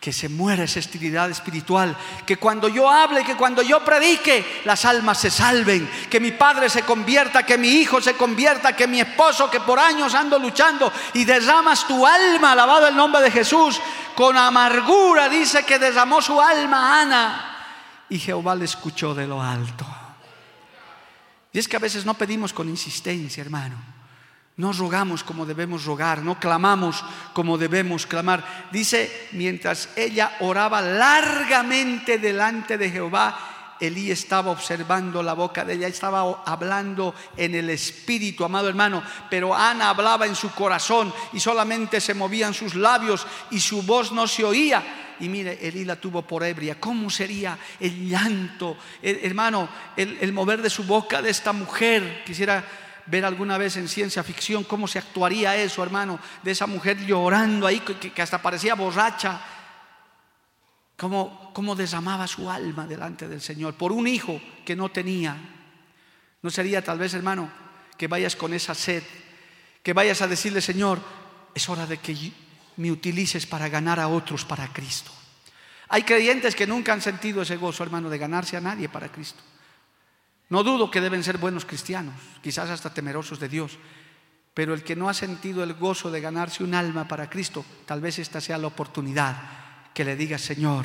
[0.00, 1.94] que se muera esa esterilidad espiritual,
[2.26, 6.70] que cuando yo hable, que cuando yo predique, las almas se salven, que mi padre
[6.70, 10.90] se convierta, que mi hijo se convierta, que mi esposo, que por años ando luchando
[11.12, 13.78] y derramas tu alma, alabado el nombre de Jesús,
[14.14, 17.50] con amargura dice que derramó su alma Ana
[18.08, 19.86] y Jehová le escuchó de lo alto.
[21.52, 23.76] Y es que a veces no pedimos con insistencia, hermano.
[24.56, 28.68] No rogamos como debemos rogar, no clamamos como debemos clamar.
[28.70, 33.49] Dice, mientras ella oraba largamente delante de Jehová,
[33.80, 39.54] Elí estaba observando la boca de ella, estaba hablando en el espíritu, amado hermano, pero
[39.54, 44.26] Ana hablaba en su corazón y solamente se movían sus labios y su voz no
[44.26, 45.16] se oía.
[45.20, 46.80] Y mire, Elí la tuvo por ebria.
[46.80, 52.22] ¿Cómo sería el llanto, hermano, el, el mover de su boca de esta mujer?
[52.24, 52.64] Quisiera
[53.10, 57.66] ver alguna vez en ciencia ficción cómo se actuaría eso, hermano, de esa mujer llorando
[57.66, 59.40] ahí, que, hasta parecía borracha,
[61.00, 65.34] cómo, cómo desamaba su alma delante del Señor por un hijo que no tenía.
[66.42, 67.50] ¿No sería tal vez, hermano,
[67.96, 69.02] que vayas con esa sed,
[69.82, 71.00] que vayas a decirle, Señor,
[71.54, 72.32] es hora de que
[72.76, 75.10] me utilices para ganar a otros para Cristo?
[75.88, 79.40] Hay creyentes que nunca han sentido ese gozo, hermano, de ganarse a nadie para Cristo.
[80.50, 83.78] No dudo que deben ser buenos cristianos, quizás hasta temerosos de Dios,
[84.52, 88.02] pero el que no ha sentido el gozo de ganarse un alma para Cristo, tal
[88.02, 90.84] vez esta sea la oportunidad que le diga, Señor,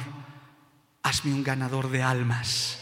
[1.04, 2.80] hazme un ganador de almas.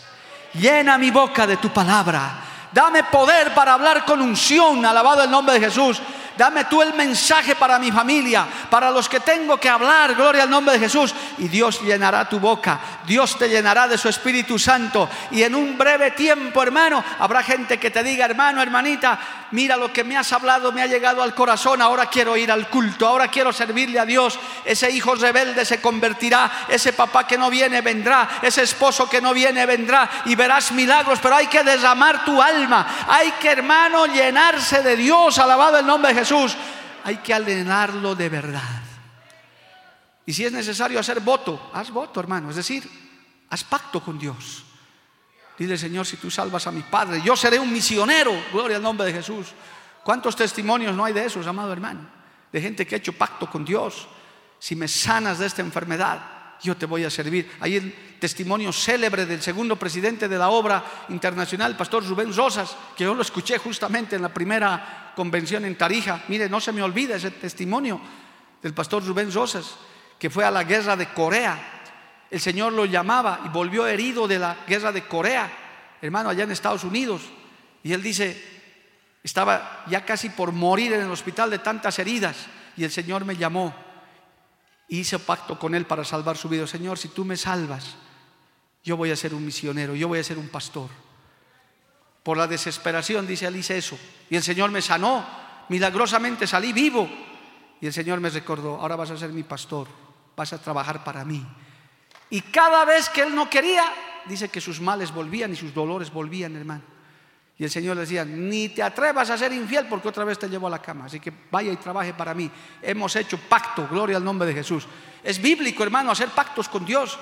[0.53, 2.39] Llena mi boca de tu palabra.
[2.71, 6.01] Dame poder para hablar con unción, alabado el nombre de Jesús.
[6.37, 10.49] Dame tú el mensaje para mi familia, para los que tengo que hablar, gloria al
[10.49, 11.13] nombre de Jesús.
[11.37, 15.07] Y Dios llenará tu boca, Dios te llenará de su Espíritu Santo.
[15.31, 19.19] Y en un breve tiempo, hermano, habrá gente que te diga, hermano, hermanita,
[19.51, 22.67] mira lo que me has hablado, me ha llegado al corazón, ahora quiero ir al
[22.67, 24.39] culto, ahora quiero servirle a Dios.
[24.65, 29.33] Ese hijo rebelde se convertirá, ese papá que no viene vendrá, ese esposo que no
[29.33, 34.81] viene vendrá y verás milagros, pero hay que derramar tu alma, hay que, hermano, llenarse
[34.81, 36.22] de Dios, alabado el nombre de Jesús.
[36.23, 36.55] Jesús,
[37.03, 38.81] hay que alenarlo de verdad.
[40.25, 42.49] Y si es necesario hacer voto, haz voto, hermano.
[42.49, 42.89] Es decir,
[43.49, 44.63] haz pacto con Dios.
[45.57, 48.31] Dile, Señor, si tú salvas a mi padre, yo seré un misionero.
[48.51, 49.47] Gloria al nombre de Jesús.
[50.03, 52.09] ¿Cuántos testimonios no hay de esos, amado hermano?
[52.51, 54.07] De gente que ha hecho pacto con Dios.
[54.59, 56.21] Si me sanas de esta enfermedad,
[56.61, 57.51] yo te voy a servir.
[57.59, 63.03] Hay el testimonio célebre del segundo presidente de la obra internacional, pastor Rubén Rosas, que
[63.03, 66.23] yo lo escuché justamente en la primera convención en Tarija.
[66.27, 67.99] Mire, no se me olvida ese testimonio
[68.61, 69.75] del pastor Rubén Rosas,
[70.17, 71.81] que fue a la guerra de Corea.
[72.31, 75.51] El Señor lo llamaba y volvió herido de la guerra de Corea,
[76.01, 77.21] hermano, allá en Estados Unidos.
[77.83, 78.41] Y él dice,
[79.21, 82.37] estaba ya casi por morir en el hospital de tantas heridas.
[82.77, 83.75] Y el Señor me llamó
[84.87, 86.67] hice pacto con él para salvar su vida.
[86.67, 87.95] Señor, si tú me salvas,
[88.83, 90.89] yo voy a ser un misionero, yo voy a ser un pastor.
[92.21, 93.97] Por la desesperación, dice él, eso.
[94.29, 95.25] Y el Señor me sanó,
[95.69, 97.09] milagrosamente salí vivo.
[97.81, 99.87] Y el Señor me recordó, ahora vas a ser mi pastor,
[100.35, 101.45] vas a trabajar para mí.
[102.29, 103.83] Y cada vez que él no quería,
[104.25, 106.92] dice que sus males volvían y sus dolores volvían, hermano.
[107.63, 110.49] Y el Señor le decía, ni te atrevas a ser infiel porque otra vez te
[110.49, 111.05] llevo a la cama.
[111.05, 112.51] Así que vaya y trabaje para mí.
[112.81, 114.85] Hemos hecho pacto, gloria al nombre de Jesús.
[115.23, 117.17] Es bíblico, hermano, hacer pactos con Dios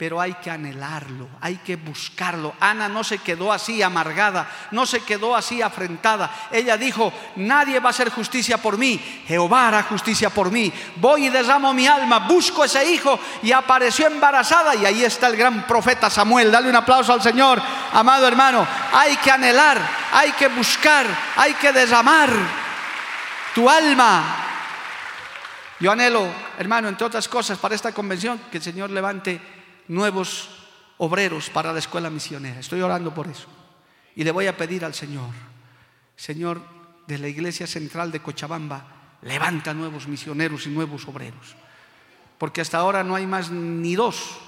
[0.00, 2.54] pero hay que anhelarlo, hay que buscarlo.
[2.58, 6.30] Ana no se quedó así amargada, no se quedó así afrentada.
[6.50, 10.72] Ella dijo, nadie va a hacer justicia por mí, Jehová hará justicia por mí.
[10.96, 15.36] Voy y derramo mi alma, busco ese hijo y apareció embarazada y ahí está el
[15.36, 16.50] gran profeta Samuel.
[16.50, 17.60] Dale un aplauso al Señor,
[17.92, 18.66] amado hermano.
[18.94, 19.78] Hay que anhelar,
[20.14, 21.04] hay que buscar,
[21.36, 22.30] hay que derramar
[23.54, 24.46] tu alma.
[25.78, 26.26] Yo anhelo,
[26.58, 29.59] hermano, entre otras cosas, para esta convención, que el Señor levante
[29.90, 30.48] nuevos
[30.98, 32.60] obreros para la escuela misionera.
[32.60, 33.48] Estoy orando por eso.
[34.14, 35.30] Y le voy a pedir al Señor,
[36.16, 36.62] Señor
[37.06, 38.84] de la Iglesia Central de Cochabamba,
[39.22, 41.56] levanta nuevos misioneros y nuevos obreros.
[42.38, 44.38] Porque hasta ahora no hay más ni dos,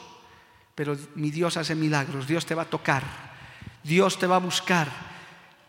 [0.75, 3.03] pero mi Dios hace milagros, Dios te va a tocar,
[3.83, 4.89] Dios te va a buscar.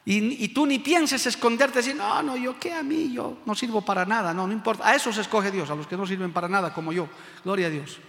[0.05, 3.81] Y, tú ni pienses esconderte, decir, no, no, yo qué a mí, yo no sirvo
[3.81, 4.87] para nada, no, no importa.
[4.87, 7.07] A esos escoge Dios, a los que no sirven para nada, como yo.
[7.43, 7.99] Gloria a Dios.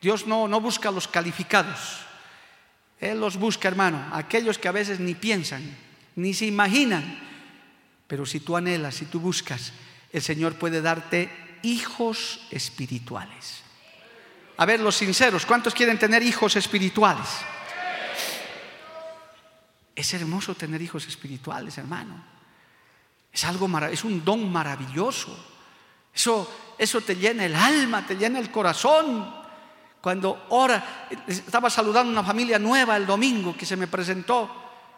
[0.00, 2.00] Dios no, no busca a los calificados.
[3.00, 5.62] Él los busca, hermano, aquellos que a veces ni piensan,
[6.16, 7.18] ni se imaginan.
[8.06, 9.72] Pero si tú anhelas, si tú buscas,
[10.12, 11.30] el Señor puede darte
[11.62, 13.62] hijos espirituales.
[14.56, 17.28] A ver, los sinceros, ¿cuántos quieren tener hijos espirituales?
[19.94, 22.24] Es hermoso tener hijos espirituales, hermano.
[23.32, 25.36] Es algo es un don maravilloso.
[26.12, 29.47] Eso, eso te llena el alma, te llena el corazón.
[30.00, 34.48] Cuando ora, estaba saludando una familia nueva el domingo que se me presentó.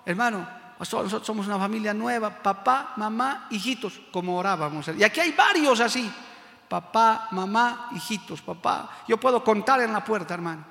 [0.05, 0.47] Hermano,
[0.79, 4.91] nosotros somos una familia nueva, papá, mamá, hijitos, como orábamos.
[4.97, 6.11] Y aquí hay varios así.
[6.69, 9.03] Papá, mamá, hijitos, papá.
[9.09, 10.65] Yo puedo contar en la puerta, hermano.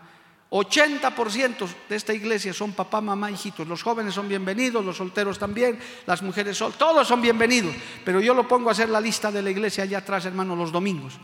[0.51, 3.67] 80% de esta iglesia son papá, mamá, hijitos.
[3.67, 7.75] Los jóvenes son bienvenidos, los solteros también, las mujeres son, todos son bienvenidos.
[8.05, 10.71] Pero yo lo pongo a hacer la lista de la iglesia allá atrás, hermano, los
[10.71, 11.19] domingos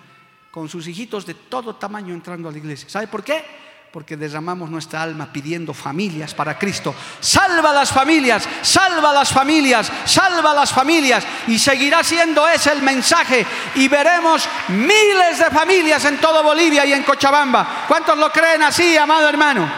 [0.55, 2.87] con sus hijitos de todo tamaño entrando a la iglesia.
[2.87, 3.43] ¿Sabe por qué?
[3.91, 6.95] Porque derramamos nuestra alma pidiendo familias para Cristo.
[7.19, 11.27] Salva las familias, salva las familias, salva las familias.
[11.47, 13.45] Y seguirá siendo ese el mensaje.
[13.75, 17.83] Y veremos miles de familias en todo Bolivia y en Cochabamba.
[17.85, 19.69] ¿Cuántos lo creen así, amado hermano?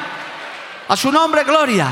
[0.89, 1.89] A su nombre, gloria.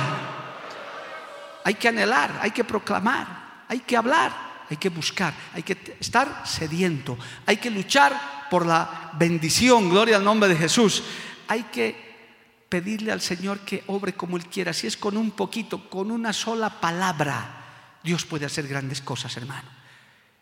[1.63, 6.41] Hay que anhelar, hay que proclamar, hay que hablar hay que buscar, hay que estar
[6.43, 11.03] sediento, hay que luchar por la bendición, gloria al nombre de Jesús.
[11.49, 11.93] Hay que
[12.69, 16.31] pedirle al Señor que obre como Él quiera, si es con un poquito, con una
[16.31, 19.67] sola palabra, Dios puede hacer grandes cosas, hermano.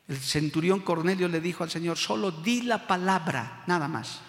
[0.08, 4.20] El centurión Cornelio le dijo al Señor, solo di la palabra, nada más.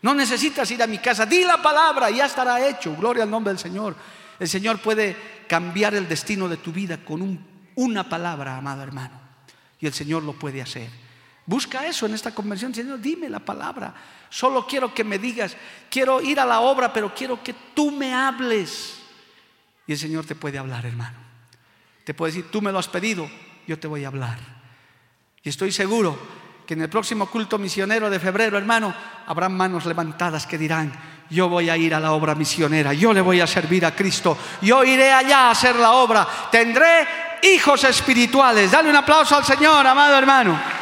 [0.00, 3.52] No necesitas ir a mi casa, di la palabra, ya estará hecho, gloria al nombre
[3.52, 3.94] del Señor.
[4.40, 9.20] El Señor puede cambiar el destino de tu vida con una palabra, amado hermano.
[9.80, 11.07] Y el Señor lo puede hacer.
[11.48, 12.74] Busca eso en esta convención.
[12.74, 13.94] Señor, dime la palabra.
[14.28, 15.56] Solo quiero que me digas,
[15.90, 18.98] quiero ir a la obra, pero quiero que tú me hables.
[19.86, 21.16] Y el Señor te puede hablar, hermano.
[22.04, 23.30] Te puede decir, tú me lo has pedido,
[23.66, 24.38] yo te voy a hablar.
[25.42, 26.18] Y estoy seguro
[26.66, 28.94] que en el próximo culto misionero de febrero, hermano,
[29.26, 30.92] habrá manos levantadas que dirán,
[31.30, 34.36] yo voy a ir a la obra misionera, yo le voy a servir a Cristo,
[34.60, 37.08] yo iré allá a hacer la obra, tendré
[37.42, 38.70] hijos espirituales.
[38.70, 40.77] Dale un aplauso al Señor, amado hermano.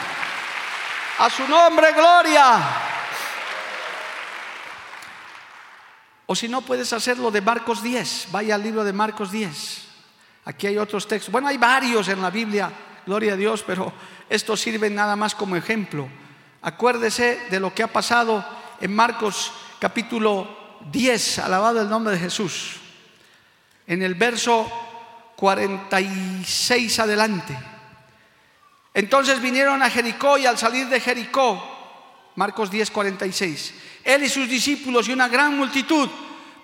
[1.18, 2.62] A su nombre, gloria.
[6.26, 9.86] O si no puedes hacerlo de Marcos 10, vaya al libro de Marcos 10.
[10.44, 11.32] Aquí hay otros textos.
[11.32, 12.70] Bueno, hay varios en la Biblia,
[13.06, 13.92] gloria a Dios, pero
[14.28, 16.08] estos sirven nada más como ejemplo.
[16.62, 18.44] Acuérdese de lo que ha pasado
[18.80, 22.76] en Marcos capítulo 10, alabado el nombre de Jesús.
[23.86, 24.70] En el verso
[25.36, 27.75] 46 adelante.
[28.96, 31.62] Entonces vinieron a Jericó y al salir de Jericó,
[32.34, 36.08] Marcos 10, 46, él y sus discípulos y una gran multitud,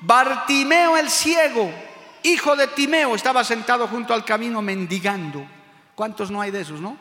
[0.00, 1.70] Bartimeo el ciego,
[2.22, 5.46] hijo de Timeo, estaba sentado junto al camino mendigando.
[5.94, 6.96] ¿Cuántos no hay de esos, no?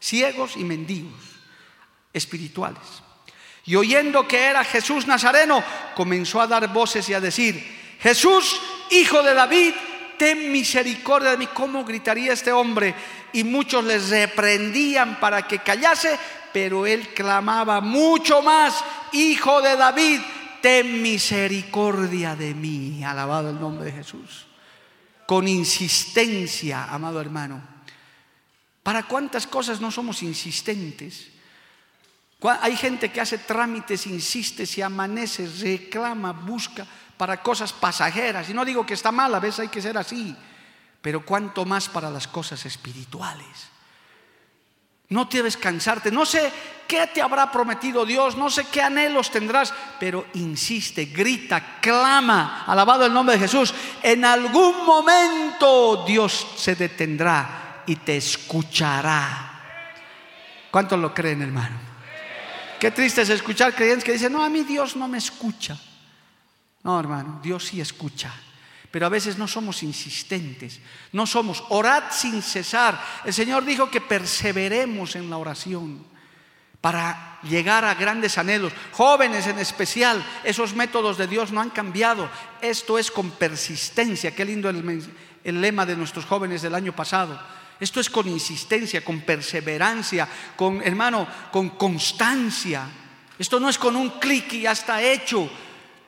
[0.00, 1.24] Ciegos y mendigos,
[2.12, 3.02] espirituales.
[3.64, 5.60] Y oyendo que era Jesús Nazareno,
[5.96, 8.60] comenzó a dar voces y a decir, Jesús,
[8.92, 9.74] hijo de David,
[10.18, 11.46] ten misericordia de mí.
[11.54, 12.94] ¿Cómo gritaría este hombre?
[13.32, 16.18] Y muchos les reprendían para que callase,
[16.52, 20.20] pero él clamaba mucho más, Hijo de David,
[20.60, 23.02] ten misericordia de mí.
[23.04, 24.46] Alabado el nombre de Jesús.
[25.26, 27.62] Con insistencia, amado hermano.
[28.82, 31.28] ¿Para cuántas cosas no somos insistentes?
[32.60, 36.86] Hay gente que hace trámites, insiste, se amanece, reclama, busca
[37.18, 38.48] para cosas pasajeras.
[38.48, 40.34] Y no digo que está mal, a veces hay que ser así,
[41.02, 43.68] pero cuánto más para las cosas espirituales.
[45.10, 46.10] No debes cansarte.
[46.10, 46.52] No sé
[46.86, 53.06] qué te habrá prometido Dios, no sé qué anhelos tendrás, pero insiste, grita, clama, alabado
[53.06, 53.74] el nombre de Jesús.
[54.02, 59.48] En algún momento Dios se detendrá y te escuchará.
[60.70, 61.76] ¿Cuántos lo creen, hermano?
[62.78, 65.76] Qué triste es escuchar creyentes que dicen, no, a mí Dios no me escucha.
[66.88, 68.32] No, hermano, Dios sí escucha.
[68.90, 70.80] Pero a veces no somos insistentes,
[71.12, 72.98] no somos, orad sin cesar.
[73.26, 76.02] El Señor dijo que perseveremos en la oración
[76.80, 78.72] para llegar a grandes anhelos.
[78.92, 82.30] Jóvenes en especial, esos métodos de Dios no han cambiado.
[82.62, 84.34] Esto es con persistencia.
[84.34, 87.38] Qué lindo el, lema de nuestros jóvenes del año pasado.
[87.78, 92.88] Esto es con insistencia, con perseverancia, con, hermano, con constancia.
[93.38, 95.50] Esto no es con un clic y ya está hecho.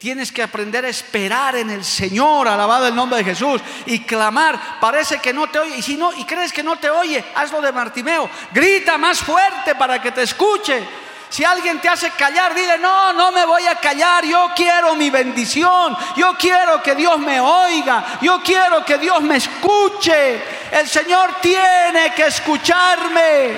[0.00, 4.80] Tienes que aprender a esperar en el Señor, alabado el nombre de Jesús, y clamar.
[4.80, 7.60] Parece que no te oye, y si no, y crees que no te oye, hazlo
[7.60, 8.30] de Martimeo.
[8.50, 10.82] Grita más fuerte para que te escuche.
[11.28, 15.10] Si alguien te hace callar, dile, no, no me voy a callar, yo quiero mi
[15.10, 20.42] bendición, yo quiero que Dios me oiga, yo quiero que Dios me escuche.
[20.72, 23.50] El Señor tiene que escucharme,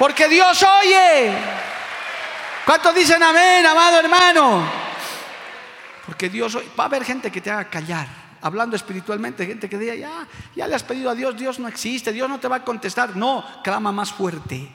[0.00, 1.32] porque Dios oye.
[2.64, 4.83] ¿Cuántos dicen amén, amado hermano?
[6.06, 8.08] Porque Dios, va a haber gente que te haga callar,
[8.42, 12.12] hablando espiritualmente, gente que diga, ya, ya le has pedido a Dios, Dios no existe,
[12.12, 13.16] Dios no te va a contestar.
[13.16, 14.70] No, clama más fuerte.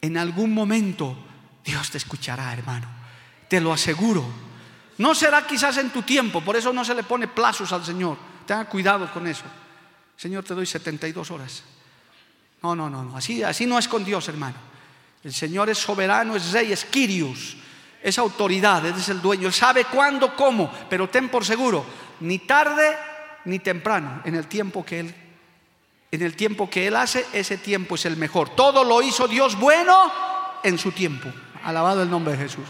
[0.00, 1.16] En algún momento
[1.64, 2.86] Dios te escuchará, hermano.
[3.48, 4.24] Te lo aseguro.
[4.98, 8.18] No será quizás en tu tiempo, por eso no se le pone plazos al Señor.
[8.46, 9.44] Tenga cuidado con eso.
[10.16, 11.62] Señor, te doy 72 horas.
[12.62, 13.16] No, no, no, no.
[13.16, 14.56] Así, así no es con Dios, hermano.
[15.22, 17.56] El Señor es soberano, es rey, es Quirius
[18.02, 21.84] es autoridad, es el dueño, él sabe cuándo, cómo, pero ten por seguro,
[22.20, 22.96] ni tarde
[23.44, 25.14] ni temprano, en el tiempo que él
[26.10, 28.50] en el tiempo que él hace, ese tiempo es el mejor.
[28.50, 30.10] Todo lo hizo Dios bueno
[30.62, 31.28] en su tiempo.
[31.64, 32.64] Alabado el nombre de Jesús.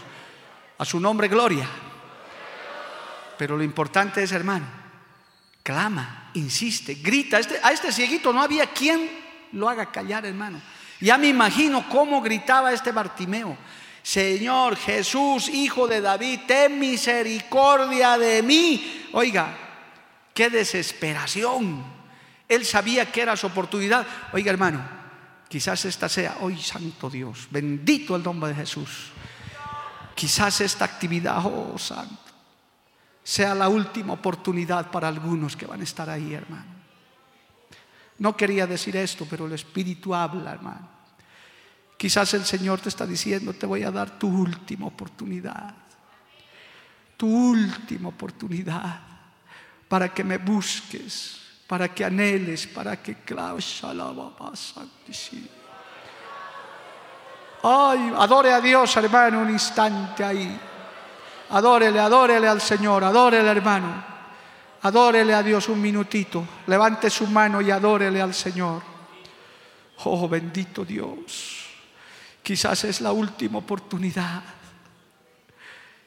[0.77, 1.67] A su nombre gloria.
[3.37, 4.65] Pero lo importante es, hermano,
[5.63, 7.39] clama, insiste, grita.
[7.39, 9.09] Este, a este cieguito no había quien
[9.53, 10.59] lo haga callar, hermano.
[10.99, 13.55] Ya me imagino cómo gritaba este Bartimeo.
[14.07, 19.09] Señor Jesús, hijo de David, ten misericordia de mí.
[19.11, 19.53] Oiga,
[20.33, 21.83] qué desesperación.
[22.47, 24.07] Él sabía que era su oportunidad.
[24.31, 24.81] Oiga, hermano,
[25.49, 29.11] quizás esta sea, hoy Santo Dios, bendito el nombre de Jesús.
[30.15, 32.31] Quizás esta actividad, oh Santo,
[33.21, 36.77] sea la última oportunidad para algunos que van a estar ahí, hermano.
[38.19, 40.96] No quería decir esto, pero el Espíritu habla, hermano.
[41.97, 45.73] Quizás el Señor te está diciendo, te voy a dar tu última oportunidad.
[47.17, 48.99] Tu última oportunidad
[49.87, 53.81] para que me busques, para que anheles, para que claves
[57.63, 60.59] Ay, adore a Dios, hermano, un instante ahí.
[61.49, 64.03] Adórele, adórele al Señor, adórele, hermano.
[64.83, 66.45] Adórele a Dios un minutito.
[66.67, 68.83] Levante su mano y adórele al Señor.
[70.03, 71.66] Oh, bendito Dios.
[72.47, 74.41] Quizás es la última oportunidad.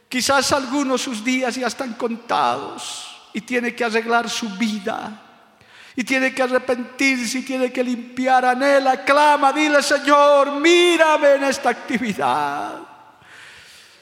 [0.09, 5.20] Quizás algunos sus días ya están contados y tiene que arreglar su vida
[5.95, 11.68] y tiene que arrepentirse y tiene que limpiar, anhela, clama, dile Señor, mírame en esta
[11.68, 12.72] actividad.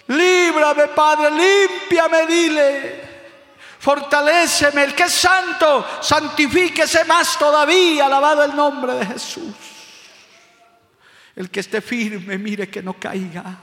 [0.07, 3.09] Líbrame, Padre, límpiame, dile.
[3.81, 9.78] Fortaléceme, el que es santo, santifíquese más todavía, alabado el nombre de Jesús.
[11.39, 13.57] El que esté firme, mire que no caiga.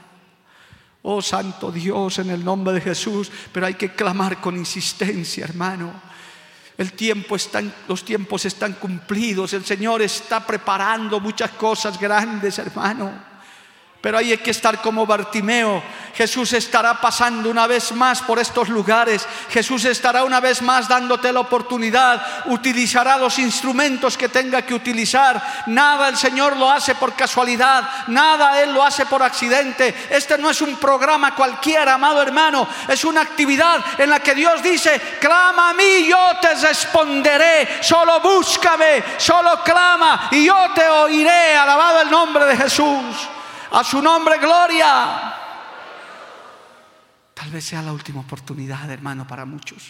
[1.02, 5.92] Oh Santo Dios, en el nombre de Jesús, pero hay que clamar con insistencia, hermano.
[6.78, 9.52] El tiempo está, los tiempos están cumplidos.
[9.52, 13.12] El Señor está preparando muchas cosas grandes, hermano.
[14.06, 15.82] Pero hay que estar como Bartimeo.
[16.14, 19.26] Jesús estará pasando una vez más por estos lugares.
[19.50, 22.44] Jesús estará una vez más dándote la oportunidad.
[22.46, 25.64] Utilizará los instrumentos que tenga que utilizar.
[25.66, 28.06] Nada el Señor lo hace por casualidad.
[28.06, 30.06] Nada Él lo hace por accidente.
[30.08, 32.68] Este no es un programa cualquiera, amado hermano.
[32.86, 37.82] Es una actividad en la que Dios dice, clama a mí, yo te responderé.
[37.82, 41.56] Solo búscame, solo clama y yo te oiré.
[41.56, 43.30] Alabado el nombre de Jesús.
[43.76, 45.34] A su nombre, gloria.
[47.34, 49.82] Tal vez sea la última oportunidad, hermano, para muchos.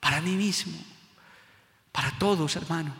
[0.00, 0.78] Para mí mismo.
[1.92, 2.94] Para todos, hermano.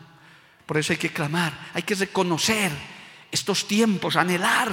[0.67, 2.71] Por eso hay que clamar, hay que reconocer
[3.31, 4.69] estos tiempos, anhelar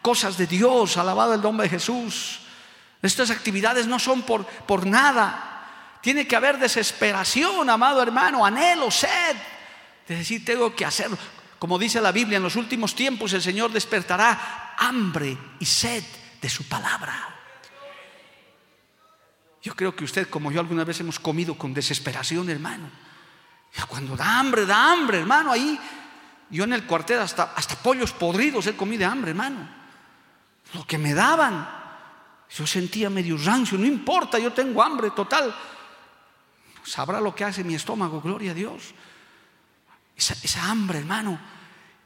[0.00, 2.40] cosas de Dios, alabado el nombre de Jesús.
[3.02, 5.98] Estas actividades no son por, por nada.
[6.00, 9.36] Tiene que haber desesperación, amado hermano, anhelo, sed.
[10.08, 11.18] De decir, tengo que hacerlo.
[11.60, 16.02] Como dice la Biblia, en los últimos tiempos el Señor despertará hambre y sed
[16.40, 17.36] de su palabra.
[19.62, 22.88] Yo creo que usted, como yo alguna vez hemos comido con desesperación, hermano.
[23.88, 25.52] Cuando da hambre, da hambre, hermano.
[25.52, 25.78] Ahí,
[26.48, 29.68] yo en el cuartel hasta, hasta pollos podridos he comido de hambre, hermano.
[30.72, 31.68] Lo que me daban,
[32.48, 35.54] yo sentía medio rancio, no importa, yo tengo hambre total.
[36.84, 38.94] Sabrá lo que hace mi estómago, gloria a Dios.
[40.20, 41.38] Esa, hambre, hermano,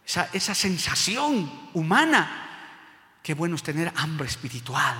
[0.07, 3.19] esa, esa sensación humana.
[3.21, 4.95] Qué bueno es tener hambre espiritual.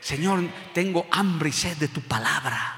[0.00, 0.42] Señor,
[0.74, 2.76] tengo hambre y sed de tu palabra.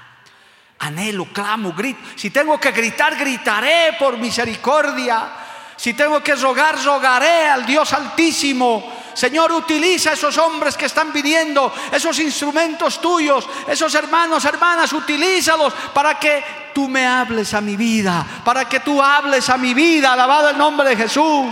[0.79, 1.99] Anhelo, clamo, grito.
[2.15, 5.29] Si tengo que gritar, gritaré por misericordia.
[5.75, 9.04] Si tengo que rogar, rogaré al Dios Altísimo.
[9.15, 16.19] Señor, utiliza esos hombres que están viniendo, esos instrumentos tuyos, esos hermanos, hermanas, utilízalos para
[16.19, 16.43] que
[16.73, 20.57] tú me hables a mi vida, para que tú hables a mi vida, alabado el
[20.57, 21.49] nombre de Jesús.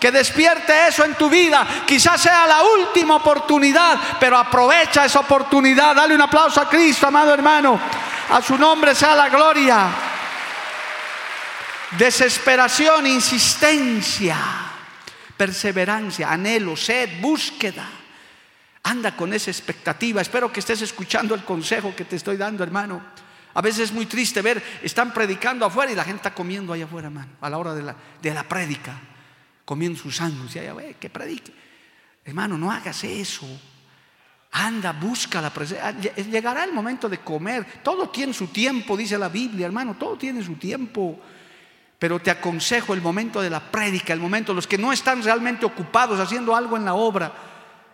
[0.00, 1.66] Que despierte eso en tu vida.
[1.86, 5.94] Quizás sea la última oportunidad, pero aprovecha esa oportunidad.
[5.94, 7.78] Dale un aplauso a Cristo, amado hermano.
[8.30, 9.88] A su nombre sea la gloria.
[11.92, 14.36] Desesperación, insistencia,
[15.36, 17.88] perseverancia, anhelo, sed, búsqueda.
[18.82, 20.20] Anda con esa expectativa.
[20.20, 23.02] Espero que estés escuchando el consejo que te estoy dando, hermano.
[23.54, 26.84] A veces es muy triste ver, están predicando afuera y la gente está comiendo allá
[26.84, 28.98] afuera, hermano, a la hora de la, de la prédica,
[29.64, 30.62] comiendo sus sándwiches.
[30.62, 31.54] Allá, que predique.
[32.24, 33.46] Hermano, no hagas eso.
[34.50, 35.88] Anda, busca la presencia.
[35.88, 37.82] Ah, llegará el momento de comer.
[37.82, 39.96] Todo tiene su tiempo, dice la Biblia, hermano.
[39.96, 41.20] Todo tiene su tiempo.
[42.04, 45.64] Pero te aconsejo el momento de la prédica, el momento, los que no están realmente
[45.64, 47.32] ocupados haciendo algo en la obra,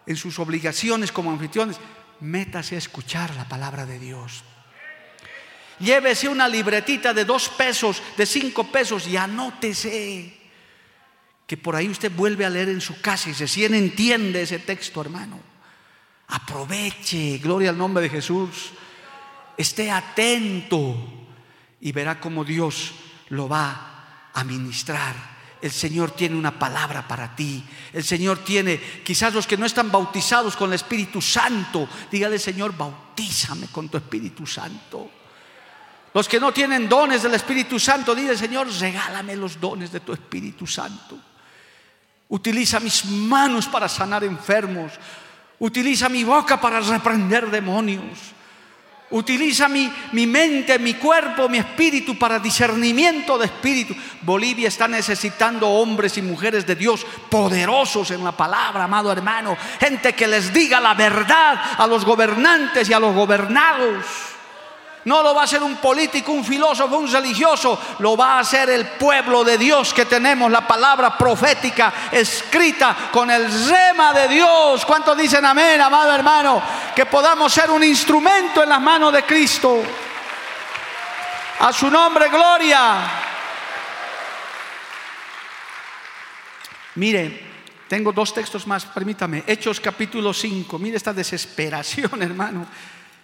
[0.04, 1.76] en sus obligaciones como anfitriones,
[2.18, 4.42] métase a escuchar la palabra de Dios.
[5.78, 10.36] Llévese una libretita de dos pesos, de cinco pesos y anótese.
[11.46, 15.00] Que por ahí usted vuelve a leer en su casa y recién entiende ese texto,
[15.02, 15.38] hermano.
[16.26, 18.72] Aproveche, gloria al nombre de Jesús.
[19.56, 20.96] esté atento
[21.80, 22.92] y verá cómo Dios
[23.28, 23.89] lo va
[24.34, 25.14] a ministrar.
[25.60, 27.62] El Señor tiene una palabra para ti.
[27.92, 32.76] El Señor tiene, quizás los que no están bautizados con el Espíritu Santo, dígale Señor,
[32.76, 35.10] bautízame con tu Espíritu Santo.
[36.12, 40.12] Los que no tienen dones del Espíritu Santo, dile Señor, regálame los dones de tu
[40.12, 41.18] Espíritu Santo.
[42.30, 44.92] Utiliza mis manos para sanar enfermos.
[45.58, 48.18] Utiliza mi boca para reprender demonios.
[49.10, 53.94] Utiliza mi, mi, mente, mi cuerpo, mi espíritu para discernimiento de espíritu.
[54.22, 59.56] Bolivia está necesitando hombres y mujeres de Dios poderosos en la palabra, amado hermano.
[59.80, 64.04] Gente que les diga la verdad a los gobernantes y a los gobernados.
[65.04, 67.78] No lo va a hacer un político, un filósofo, un religioso.
[68.00, 73.30] Lo va a hacer el pueblo de Dios que tenemos la palabra profética escrita con
[73.30, 74.84] el rema de Dios.
[74.84, 76.62] ¿Cuántos dicen amén, amado hermano?
[76.94, 79.82] Que podamos ser un instrumento en las manos de Cristo.
[81.60, 83.20] A su nombre, gloria.
[86.96, 87.48] Mire,
[87.88, 89.44] tengo dos textos más, permítame.
[89.46, 90.78] Hechos capítulo 5.
[90.78, 92.66] Mire esta desesperación, hermano.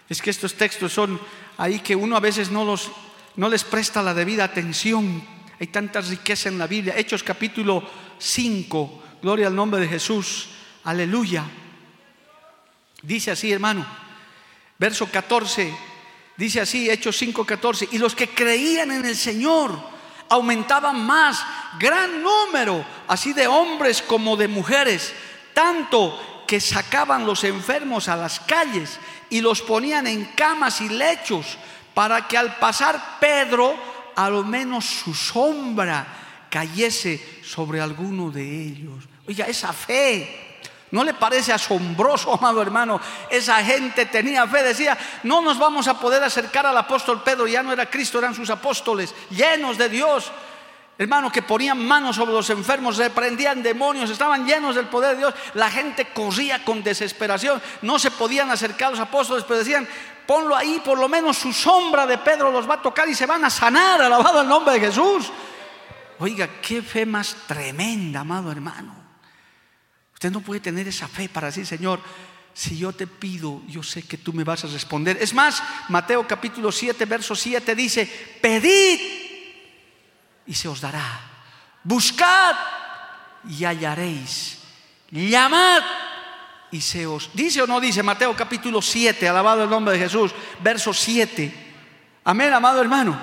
[0.09, 1.19] Es que estos textos son
[1.57, 2.91] ahí que uno a veces no, los,
[3.35, 5.23] no les presta la debida atención.
[5.59, 6.95] Hay tanta riqueza en la Biblia.
[6.97, 7.83] Hechos capítulo
[8.17, 10.49] 5, gloria al nombre de Jesús.
[10.85, 11.43] Aleluya.
[13.01, 13.85] Dice así, hermano.
[14.77, 15.73] Verso 14.
[16.37, 17.89] Dice así, Hechos 5, 14.
[17.91, 19.77] Y los que creían en el Señor
[20.29, 21.43] aumentaban más,
[21.79, 25.13] gran número, así de hombres como de mujeres,
[25.53, 28.99] tanto que sacaban los enfermos a las calles
[29.29, 31.57] y los ponían en camas y lechos
[31.93, 33.75] para que al pasar Pedro,
[34.15, 36.05] a lo menos su sombra
[36.49, 39.03] cayese sobre alguno de ellos.
[39.27, 40.45] Oiga, esa fe.
[40.89, 42.99] ¿No le parece asombroso, amado hermano?
[43.29, 47.61] Esa gente tenía fe, decía, no nos vamos a poder acercar al apóstol Pedro, ya
[47.61, 50.31] no era Cristo, eran sus apóstoles, llenos de Dios.
[50.99, 55.33] Hermano, que ponían manos sobre los enfermos, reprendían demonios, estaban llenos del poder de Dios.
[55.53, 57.61] La gente corría con desesperación.
[57.83, 59.87] No se podían acercar a los apóstoles, pero decían,
[60.25, 63.27] ponlo ahí, por lo menos su sombra de Pedro los va a tocar y se
[63.27, 65.31] van a sanar, alabado el nombre de Jesús.
[66.17, 68.95] Oiga, qué fe más tremenda, amado hermano.
[70.13, 71.99] Usted no puede tener esa fe para decir, Señor,
[72.55, 75.15] si yo te pido, yo sé que tú me vas a responder.
[75.21, 79.26] Es más, Mateo capítulo 7, verso 7 dice, pedid
[80.47, 81.21] y se os dará.
[81.83, 82.55] Buscad
[83.47, 84.59] y hallaréis.
[85.11, 85.83] Llamad
[86.71, 87.29] y se os...
[87.33, 91.65] ¿Dice o no dice Mateo capítulo 7, alabado el nombre de Jesús, verso 7?
[92.23, 93.17] Amén, amado hermano.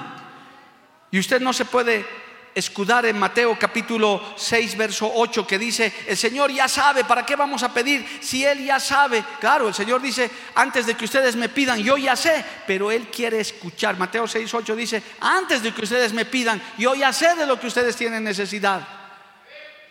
[1.10, 2.06] Y usted no se puede
[2.54, 7.34] escudar en Mateo capítulo 6, verso 8, que dice, el Señor ya sabe, ¿para qué
[7.34, 9.24] vamos a pedir si Él ya sabe?
[9.40, 13.08] Claro, el Señor dice, antes de que ustedes me pidan, yo ya sé, pero Él
[13.08, 13.96] quiere escuchar.
[13.98, 17.58] Mateo 6, 8 dice, antes de que ustedes me pidan, yo ya sé de lo
[17.58, 18.86] que ustedes tienen necesidad.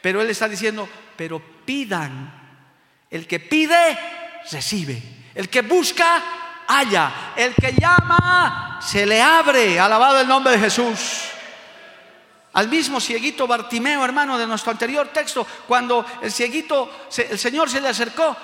[0.01, 2.41] Pero Él está diciendo, pero pidan.
[3.09, 3.97] El que pide,
[4.51, 5.01] recibe.
[5.36, 6.24] El que busca,
[6.68, 7.34] halla.
[7.36, 9.80] El que llama, se le abre.
[9.80, 11.32] Alabado el nombre de Jesús.
[12.53, 17.81] Al mismo cieguito Bartimeo, hermano, de nuestro anterior texto, cuando el cieguito, el Señor se
[17.81, 18.35] le acercó,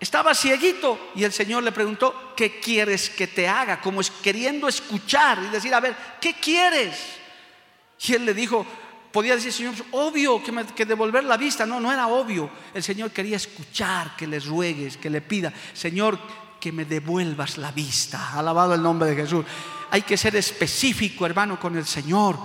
[0.00, 3.80] estaba cieguito y el Señor le preguntó, ¿qué quieres que te haga?
[3.80, 6.98] Como queriendo escuchar y decir, a ver, ¿qué quieres?
[8.06, 8.66] Y él le dijo,
[9.12, 11.64] podía decir, Señor, obvio que, que, devolver la vista.
[11.64, 12.50] No, no era obvio.
[12.74, 16.18] El Señor quería escuchar, que le ruegues, que le pida, Señor,
[16.60, 18.36] que me devuelvas la vista.
[18.36, 19.46] Alabado el nombre de Jesús.
[19.92, 22.36] Hay que ser específico, hermano, con el Señor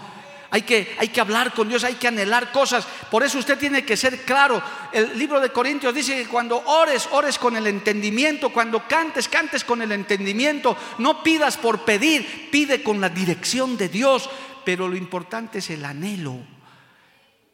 [0.51, 2.87] hay que, hay que hablar con Dios, hay que anhelar cosas.
[3.11, 4.61] Por eso usted tiene que ser claro.
[4.91, 8.49] El libro de Corintios dice que cuando ores, ores con el entendimiento.
[8.49, 10.75] Cuando cantes, cantes con el entendimiento.
[10.97, 14.27] No pidas por pedir, pide con la dirección de Dios.
[14.65, 16.37] Pero lo importante es el anhelo,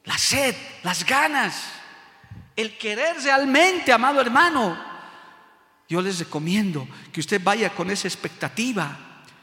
[0.05, 1.63] la sed, las ganas,
[2.55, 4.95] el querer realmente, amado hermano.
[5.87, 8.97] Yo les recomiendo que usted vaya con esa expectativa.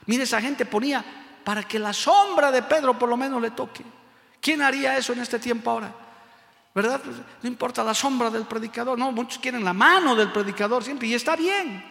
[0.07, 3.85] Mire, esa gente ponía para que la sombra de Pedro por lo menos le toque.
[4.41, 5.93] ¿Quién haría eso en este tiempo ahora?
[6.75, 7.01] ¿Verdad?
[7.43, 11.15] No importa la sombra del predicador, no, muchos quieren la mano del predicador siempre y
[11.15, 11.85] está bien.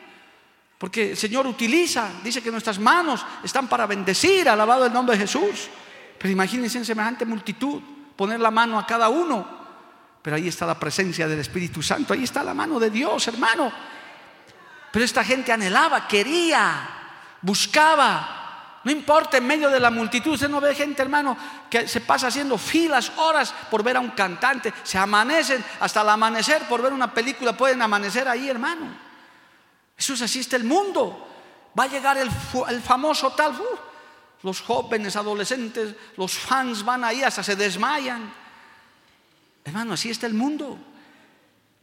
[0.78, 5.22] Porque el Señor utiliza, dice que nuestras manos están para bendecir, alabado el nombre de
[5.22, 5.70] Jesús.
[6.18, 7.82] Pero imagínense en semejante multitud,
[8.16, 9.62] poner la mano a cada uno.
[10.22, 13.72] Pero ahí está la presencia del Espíritu Santo, ahí está la mano de Dios, hermano.
[14.92, 16.90] Pero esta gente anhelaba, quería,
[17.42, 18.41] buscaba,
[18.84, 21.38] no importa en medio de la multitud, usted no ve gente, hermano,
[21.70, 26.10] que se pasa haciendo filas, horas por ver a un cantante, se amanecen hasta el
[26.10, 28.88] amanecer por ver una película, pueden amanecer ahí, hermano.
[29.96, 31.28] Eso es así está el mundo.
[31.78, 32.32] Va a llegar el,
[32.82, 33.56] famoso tal.
[34.42, 38.34] Los jóvenes, adolescentes, los fans van ahí hasta se desmayan.
[39.64, 40.80] Hermano, así está el mundo.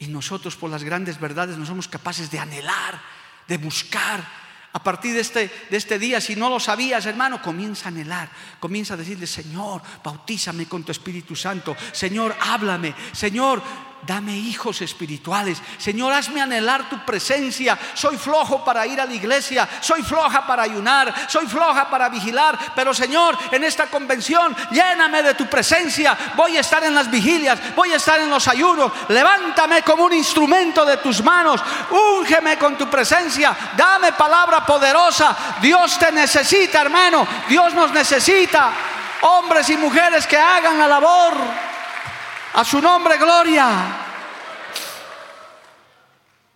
[0.01, 3.01] Y nosotros por las grandes verdades no somos capaces de anhelar,
[3.47, 4.48] de buscar,
[4.79, 8.31] a partir de este, de este día, si no lo sabías, hermano, comienza a anhelar,
[8.61, 13.61] comienza a decirle, Señor, bautízame con tu Espíritu Santo, Señor, háblame, Señor,
[14.03, 15.61] dame hijos espirituales.
[15.79, 17.79] Señor, hazme anhelar tu presencia.
[17.95, 22.59] Soy flojo para ir a la iglesia, soy floja para ayunar, soy floja para vigilar,
[22.75, 26.17] pero Señor, en esta convención, lléname de tu presencia.
[26.37, 28.93] Voy a estar en las vigilias, voy a estar en los ayunos.
[29.09, 31.61] Levántame como un instrumento de tus manos.
[31.91, 33.57] Úngeme con tu presencia.
[33.77, 35.37] Dame palabra poderosa.
[35.61, 37.27] Dios te necesita, hermano.
[37.49, 38.73] Dios nos necesita.
[39.21, 41.68] Hombres y mujeres que hagan la labor
[42.55, 44.07] a su nombre, gloria.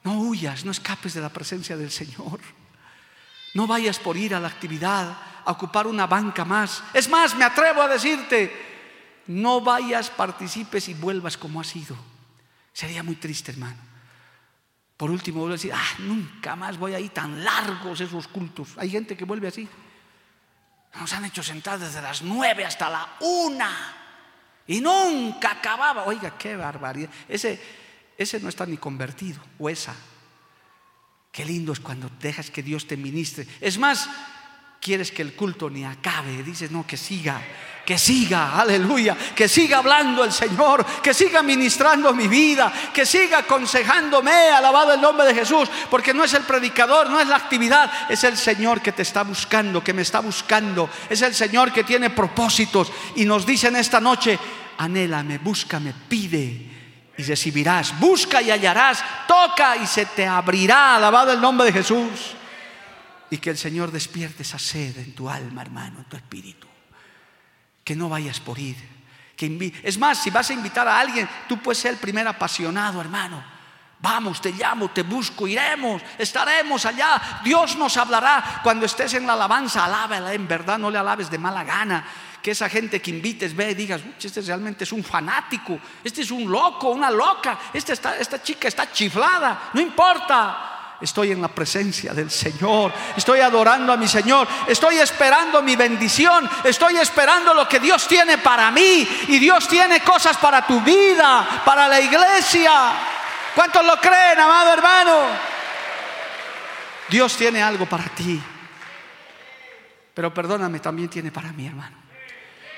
[0.05, 2.41] No huyas, no escapes de la presencia del Señor.
[3.55, 6.83] No vayas por ir a la actividad, a ocupar una banca más.
[6.93, 11.97] Es más, me atrevo a decirte, no vayas, participes y vuelvas como has sido.
[12.73, 13.77] Sería muy triste, hermano.
[14.97, 18.71] Por último, vuelvo a decir, ah, nunca más voy a ir tan largos esos cultos.
[18.79, 19.69] Hay gente que vuelve así.
[20.95, 24.02] Nos han hecho sentar desde las nueve hasta la una.
[24.73, 26.05] Y nunca acababa.
[26.05, 27.11] Oiga, qué barbaridad.
[27.29, 27.61] Ese,
[28.17, 29.95] ese no está ni convertido, o esa.
[31.31, 33.47] Qué lindo es cuando dejas que Dios te ministre.
[33.61, 34.09] Es más,
[34.81, 36.43] quieres que el culto ni acabe.
[36.43, 37.43] Dices, no, que siga,
[37.85, 43.41] que siga, aleluya, que siga hablando el Señor, que siga ministrando mi vida, que siga
[43.41, 48.11] aconsejándome, alabado el nombre de Jesús, porque no es el predicador, no es la actividad,
[48.11, 51.85] es el Señor que te está buscando, que me está buscando, es el Señor que
[51.85, 54.39] tiene propósitos y nos dice en esta noche,
[54.83, 56.71] anhélame, búscame, pide
[57.17, 57.99] y recibirás.
[57.99, 59.05] Busca y hallarás.
[59.27, 60.97] Toca y se te abrirá.
[60.97, 62.35] Alabado el nombre de Jesús.
[63.31, 66.67] Y que el Señor despierte esa sed en tu alma, hermano, en tu espíritu.
[67.85, 68.77] Que no vayas por ir.
[69.37, 73.01] Que es más, si vas a invitar a alguien, tú puedes ser el primer apasionado,
[73.01, 73.43] hermano.
[73.99, 77.41] Vamos, te llamo, te busco, iremos, estaremos allá.
[77.45, 79.85] Dios nos hablará cuando estés en la alabanza.
[79.85, 82.05] Alábala en verdad, no le alabes de mala gana
[82.43, 86.31] que esa gente que invites ve y digas, este realmente es un fanático, este es
[86.33, 90.69] un loco, una loca, esta, esta chica está chiflada, no importa.
[91.01, 96.49] Estoy en la presencia del Señor, estoy adorando a mi Señor, estoy esperando mi bendición,
[96.63, 101.63] estoy esperando lo que Dios tiene para mí y Dios tiene cosas para tu vida,
[101.65, 102.93] para la iglesia.
[103.53, 105.19] ¿Cuántos lo creen, amado hermano?
[107.09, 108.41] Dios tiene algo para ti.
[110.15, 112.02] Pero perdóname, también tiene para mí, hermano.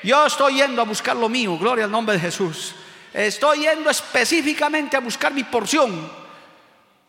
[0.04, 2.74] Yo estoy yendo a buscar lo mío, gloria al nombre de Jesús.
[3.10, 6.10] Estoy yendo específicamente a buscar mi porción.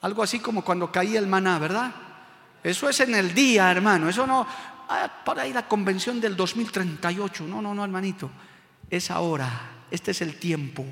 [0.02, 1.92] Algo así como cuando caía el maná, ¿verdad?
[2.64, 4.08] Eso es en el día, hermano.
[4.08, 4.48] Eso no,
[4.88, 7.44] ah, para ir a la convención del 2038.
[7.44, 8.32] No, no, no, hermanito.
[8.90, 9.50] Es ahora.
[9.92, 10.86] Este es el tiempo.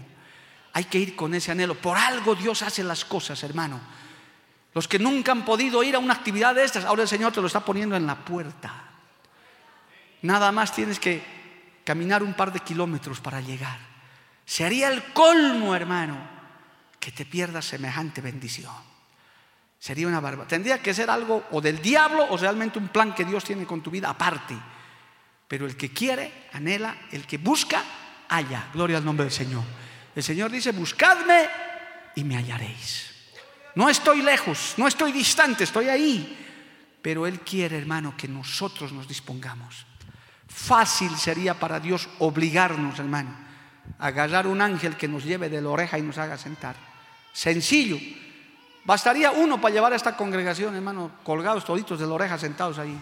[0.73, 1.75] Hay que ir con ese anhelo.
[1.75, 3.79] Por algo Dios hace las cosas, hermano.
[4.73, 7.39] Los que nunca han podido ir a una actividad de estas, ahora el Señor te
[7.39, 8.73] lo está poniendo en la puerta.
[10.23, 11.42] Nada más tienes que
[11.83, 13.77] caminar un par de kilómetros para llegar.
[14.45, 16.17] Sería el colmo, hermano,
[16.99, 18.73] que te pierdas semejante bendición.
[19.79, 20.47] Sería una barba.
[20.47, 23.81] Tendría que ser algo o del diablo o realmente un plan que Dios tiene con
[23.81, 24.55] tu vida aparte.
[25.47, 27.83] Pero el que quiere, anhela, el que busca,
[28.29, 28.69] halla.
[28.73, 29.63] Gloria al nombre del Señor.
[30.15, 31.49] El Señor dice, buscadme
[32.15, 33.11] y me hallaréis.
[33.75, 36.39] No estoy lejos, no estoy distante, estoy ahí.
[37.01, 39.85] Pero Él quiere, hermano, que nosotros nos dispongamos.
[40.53, 43.35] Fácil sería para Dios obligarnos, hermano,
[43.97, 46.75] a agarrar un ángel que nos lleve de la oreja y nos haga sentar.
[47.33, 47.97] Sencillo.
[48.85, 52.95] Bastaría uno para llevar a esta congregación, hermano, colgados toditos de la oreja, sentados ahí.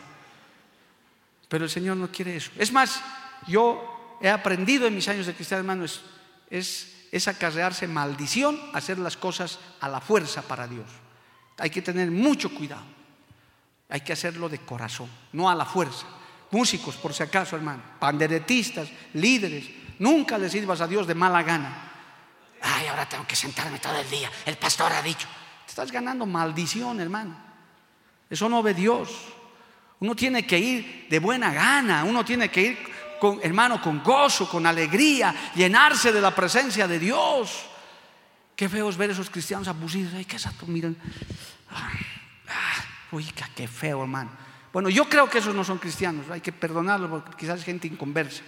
[1.49, 2.51] Pero el Señor no quiere eso.
[2.57, 3.01] Es más,
[3.47, 6.01] yo he aprendido en mis años de cristiano, hermano, es,
[6.49, 10.87] es, es acarrearse maldición, hacer las cosas a la fuerza para Dios.
[11.57, 12.85] Hay que tener mucho cuidado.
[13.89, 16.07] Hay que hacerlo de corazón, no a la fuerza
[16.51, 19.65] músicos por si acaso, hermano, panderetistas, líderes,
[19.99, 21.91] nunca le sirvas a Dios de mala gana.
[22.61, 25.27] Ay, ahora tengo que sentarme todo el día, el pastor ha dicho,
[25.65, 27.35] te estás ganando maldición, hermano.
[28.29, 29.09] Eso no ve Dios.
[29.99, 32.79] Uno tiene que ir de buena gana, uno tiene que ir,
[33.19, 37.65] con, hermano, con gozo, con alegría, llenarse de la presencia de Dios.
[38.55, 40.13] Qué feo es ver esos cristianos abusivos.
[40.13, 40.97] Ay, qué exacto, miren.
[43.11, 43.25] uy,
[43.55, 44.31] qué feo, hermano.
[44.73, 47.87] Bueno, yo creo que esos no son cristianos, hay que perdonarlos porque quizás es gente
[47.87, 48.43] inconversa.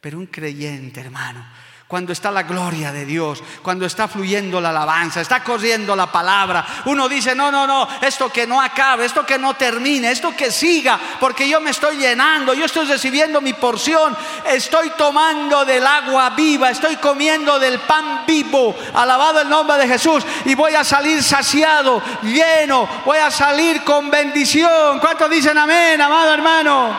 [0.00, 1.44] Pero un creyente, hermano,
[1.90, 6.64] cuando está la gloria de Dios, cuando está fluyendo la alabanza, está corriendo la palabra.
[6.84, 10.52] Uno dice, no, no, no, esto que no acabe, esto que no termine, esto que
[10.52, 16.30] siga, porque yo me estoy llenando, yo estoy recibiendo mi porción, estoy tomando del agua
[16.30, 21.20] viva, estoy comiendo del pan vivo, alabado el nombre de Jesús, y voy a salir
[21.24, 25.00] saciado, lleno, voy a salir con bendición.
[25.00, 26.96] ¿Cuántos dicen amén, amado hermano?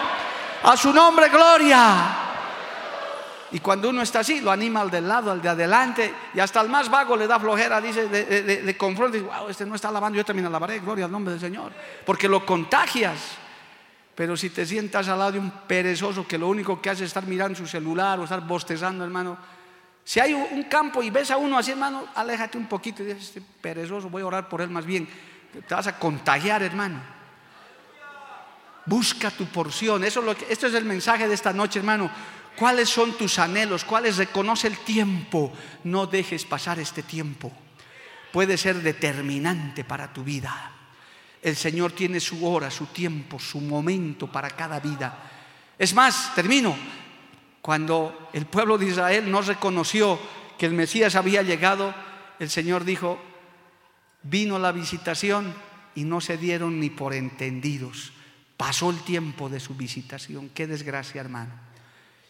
[0.64, 2.21] A su nombre, gloria.
[3.52, 6.62] Y cuando uno está así, lo anima al del lado, al de adelante, y hasta
[6.62, 9.76] el más vago le da flojera, dice, de, de, de confronto, dice, wow, este no
[9.76, 11.72] está alabando, yo también alabaré, gloria al nombre del Señor,
[12.06, 13.20] porque lo contagias.
[14.16, 17.10] Pero si te sientas al lado de un perezoso que lo único que hace es
[17.10, 19.38] estar mirando su celular o estar bostezando, hermano,
[20.04, 23.24] si hay un campo y ves a uno así, hermano, aléjate un poquito y dices,
[23.24, 25.08] este perezoso, voy a orar por él más bien.
[25.68, 27.00] Te vas a contagiar, hermano.
[28.86, 30.04] Busca tu porción.
[30.04, 32.10] Eso es lo que, esto es el mensaje de esta noche, hermano.
[32.62, 33.84] ¿Cuáles son tus anhelos?
[33.84, 35.52] ¿Cuáles reconoce el tiempo?
[35.84, 37.52] No dejes pasar este tiempo.
[38.32, 40.72] Puede ser determinante para tu vida.
[41.42, 45.32] El Señor tiene su hora, su tiempo, su momento para cada vida.
[45.76, 46.78] Es más, termino.
[47.64, 50.20] Cuando el pueblo de Israel no reconoció
[50.60, 51.96] que el Mesías había llegado,
[52.38, 53.20] el Señor dijo,
[54.22, 55.52] vino la visitación
[55.96, 58.14] y no se dieron ni por entendidos.
[58.56, 60.50] Pasó el tiempo de su visitación.
[60.50, 61.71] Qué desgracia, hermano.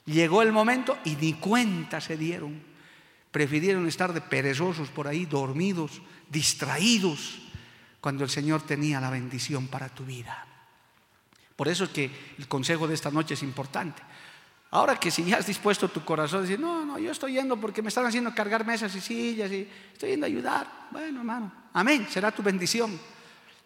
[0.06, 2.62] Llegó el momento y ni cuenta se dieron.
[3.32, 7.40] Prefirieron estar de perezosos por ahí, dormidos, distraídos,
[8.02, 10.46] cuando el Señor tenía la bendición para tu vida.
[11.56, 14.02] Por eso es que el consejo de esta noche es importante.
[14.72, 17.82] Ahora que si ya has dispuesto tu corazón decir, no, no, yo estoy yendo porque
[17.82, 20.88] me están haciendo cargar mesas y sillas y estoy yendo a ayudar.
[20.92, 23.00] Bueno, hermano, amén, será tu bendición.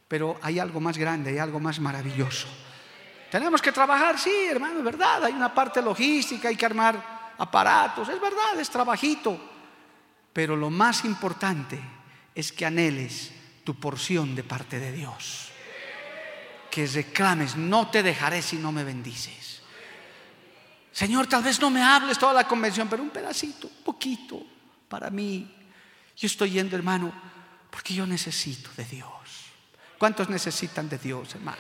[0.08, 2.48] Pero hay algo más grande, hay algo más maravilloso.
[3.36, 5.26] Tenemos que trabajar, sí, hermano, es verdad.
[5.26, 9.38] Hay una parte logística, hay que armar aparatos, es verdad, es trabajito.
[10.32, 11.78] Pero lo más importante
[12.34, 13.34] es que anheles
[13.66, 15.50] tu porción de parte de Dios.
[16.72, 19.62] Que reclames, no te dejaré si no me bendices.
[20.94, 24.42] Señor, tal vez no me hables toda la convención, pero un pedacito, un poquito
[24.88, 25.54] para mí.
[26.16, 27.12] Yo estoy yendo, hermano,
[27.70, 29.10] porque yo necesito de Dios.
[29.98, 31.58] ¿Cuántos necesitan de Dios, hermano?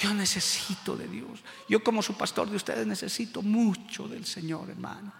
[0.00, 1.40] Yo necesito de Dios.
[1.68, 5.12] Yo como su pastor de ustedes necesito mucho del Señor, hermano.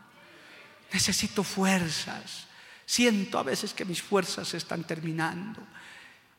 [0.93, 2.47] Necesito fuerzas.
[2.85, 5.61] Siento a veces que mis fuerzas se están terminando.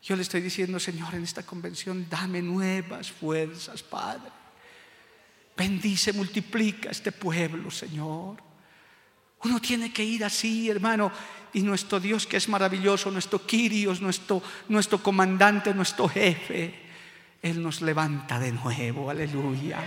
[0.04, 4.32] Yo le estoy diciendo, Señor, en esta convención, dame nuevas fuerzas, Padre.
[5.58, 8.44] Bendice, multiplica este pueblo, Señor.
[9.44, 11.12] Uno tiene que ir así, hermano.
[11.54, 16.85] Y nuestro Dios que es maravilloso, nuestro Quirios, nuestro, nuestro comandante, nuestro jefe
[17.42, 19.80] él nos levanta de nuevo, aleluya.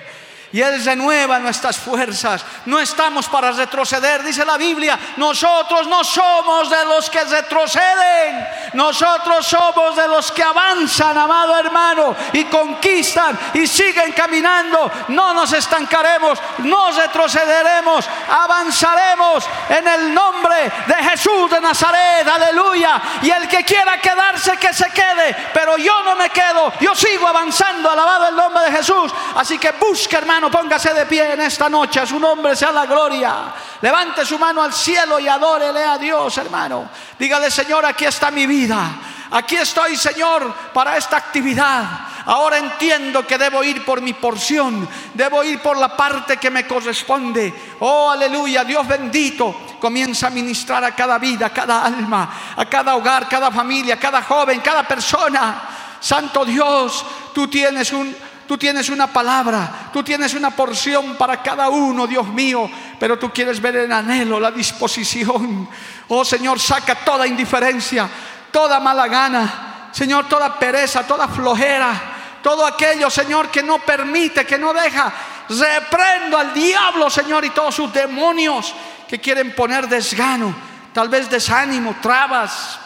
[0.51, 2.43] Y Él renueva nuestras fuerzas.
[2.65, 4.99] No estamos para retroceder, dice la Biblia.
[5.19, 8.49] Nosotros no somos de los que retroceden.
[8.73, 14.91] Nosotros somos de los que avanzan, amado hermano, y conquistan y siguen caminando.
[15.09, 22.27] No nos estancaremos, no retrocederemos, avanzaremos en el nombre de Jesús de Nazaret.
[22.27, 23.03] Aleluya.
[23.21, 25.37] Y el que quiera quedarse, que se quede.
[25.53, 29.13] Pero yo no me quedo, yo sigo avanzando, alabado el nombre de Jesús.
[29.35, 31.99] Así que busque, hermano póngase de pie en esta noche.
[31.99, 33.53] A su nombre sea la gloria.
[33.81, 36.89] Levante su mano al cielo y adórele a Dios, hermano.
[37.19, 38.93] Dígale, Señor, aquí está mi vida.
[39.33, 41.85] Aquí estoy, Señor, para esta actividad.
[42.27, 46.67] Ahora entiendo que debo ir por mi porción, debo ir por la parte que me
[46.67, 47.53] corresponde.
[47.81, 49.55] Oh, aleluya, Dios bendito.
[49.81, 54.23] Comienza a ministrar a cada vida, a cada alma, a cada hogar, cada familia, cada
[54.23, 55.63] joven, cada persona.
[56.01, 58.15] Santo Dios, tú tienes un,
[58.49, 63.31] Tú tienes una palabra, tú tienes una porción para cada uno, Dios mío, pero tú
[63.31, 65.69] quieres ver en anhelo la disposición.
[66.09, 68.09] Oh Señor, saca toda indiferencia,
[68.51, 74.57] toda mala gana, Señor, toda pereza, toda flojera, todo aquello, Señor, que no permite, que
[74.57, 75.13] no deja.
[75.51, 78.73] Reprendo al diablo, Señor, y todos sus demonios
[79.07, 80.55] que quieren poner desgano,
[80.95, 82.79] tal vez desánimo, trabas.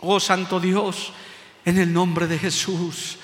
[0.00, 1.12] Oh Santo Dios,
[1.66, 3.18] en el nombre de Jesús.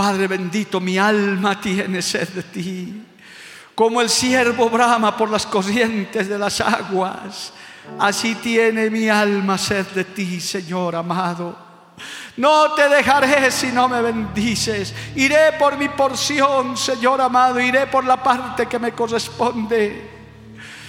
[0.00, 3.04] Padre bendito, mi alma tiene sed de ti.
[3.74, 7.52] Como el siervo brama por las corrientes de las aguas,
[7.98, 11.54] así tiene mi alma sed de ti, Señor amado.
[12.38, 14.94] No te dejaré si no me bendices.
[15.16, 17.60] Iré por mi porción, Señor amado.
[17.60, 20.08] Iré por la parte que me corresponde.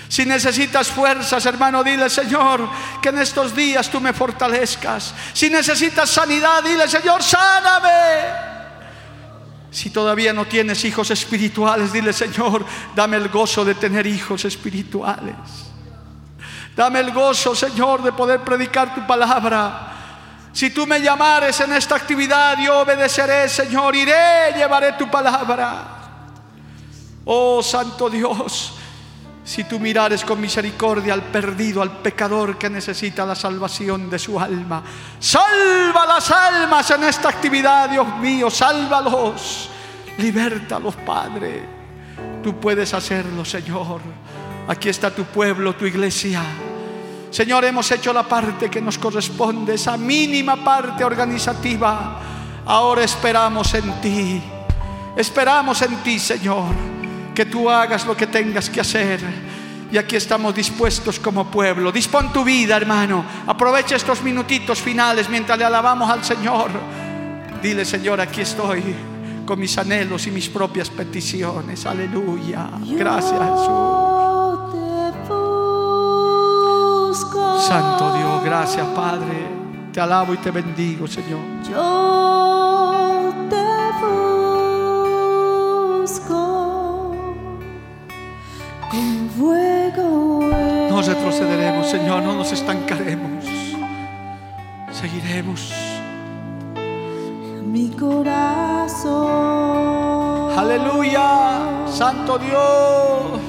[0.07, 2.65] Si necesitas fuerzas, hermano, dile, Señor,
[3.01, 5.13] que en estos días tú me fortalezcas.
[5.33, 8.60] Si necesitas sanidad, dile, Señor, sáname.
[9.71, 15.35] Si todavía no tienes hijos espirituales, dile Señor, dame el gozo de tener hijos espirituales.
[16.75, 19.87] Dame el gozo, Señor, de poder predicar tu palabra.
[20.53, 23.95] Si tú me llamares en esta actividad, yo obedeceré, Señor.
[23.95, 25.99] Iré, llevaré tu palabra.
[27.23, 28.73] Oh Santo Dios,
[29.43, 34.39] si tú mirares con misericordia al perdido, al pecador que necesita la salvación de su
[34.39, 34.83] alma,
[35.19, 39.69] salva las almas en esta actividad, Dios mío, sálvalos,
[40.17, 41.63] libértalos, Padre.
[42.43, 44.01] Tú puedes hacerlo, Señor.
[44.67, 46.41] Aquí está tu pueblo, tu iglesia.
[47.31, 52.19] Señor, hemos hecho la parte que nos corresponde, esa mínima parte organizativa.
[52.65, 54.41] Ahora esperamos en ti.
[55.15, 56.73] Esperamos en ti, Señor,
[57.33, 59.19] que tú hagas lo que tengas que hacer.
[59.91, 61.91] Y aquí estamos dispuestos como pueblo.
[61.91, 63.25] Dispón tu vida, hermano.
[63.45, 66.71] Aprovecha estos minutitos finales mientras le alabamos al Señor.
[67.61, 68.81] Dile, Señor, aquí estoy
[69.45, 71.85] con mis anhelos y mis propias peticiones.
[71.85, 72.69] Aleluya.
[72.85, 74.11] Gracias, Jesús.
[77.67, 79.47] Santo Dios, gracias Padre.
[79.93, 81.39] Te alabo y te bendigo, Señor.
[91.01, 93.43] No retrocederemos, Señor, no nos estancaremos.
[94.91, 95.73] Seguiremos.
[97.65, 99.09] Mi corazón.
[100.55, 103.41] Aleluya, Santo Dios.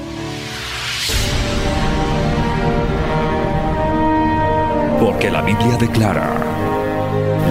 [4.98, 6.32] Porque la Biblia declara,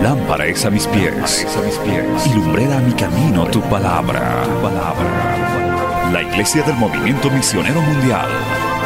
[0.02, 4.45] lámpara es a mis pies, a mis pies, y lumbrera a mi camino tu palabra,
[4.45, 6.10] tu palabra.
[6.12, 8.70] La Iglesia del Movimiento Misionero Mundial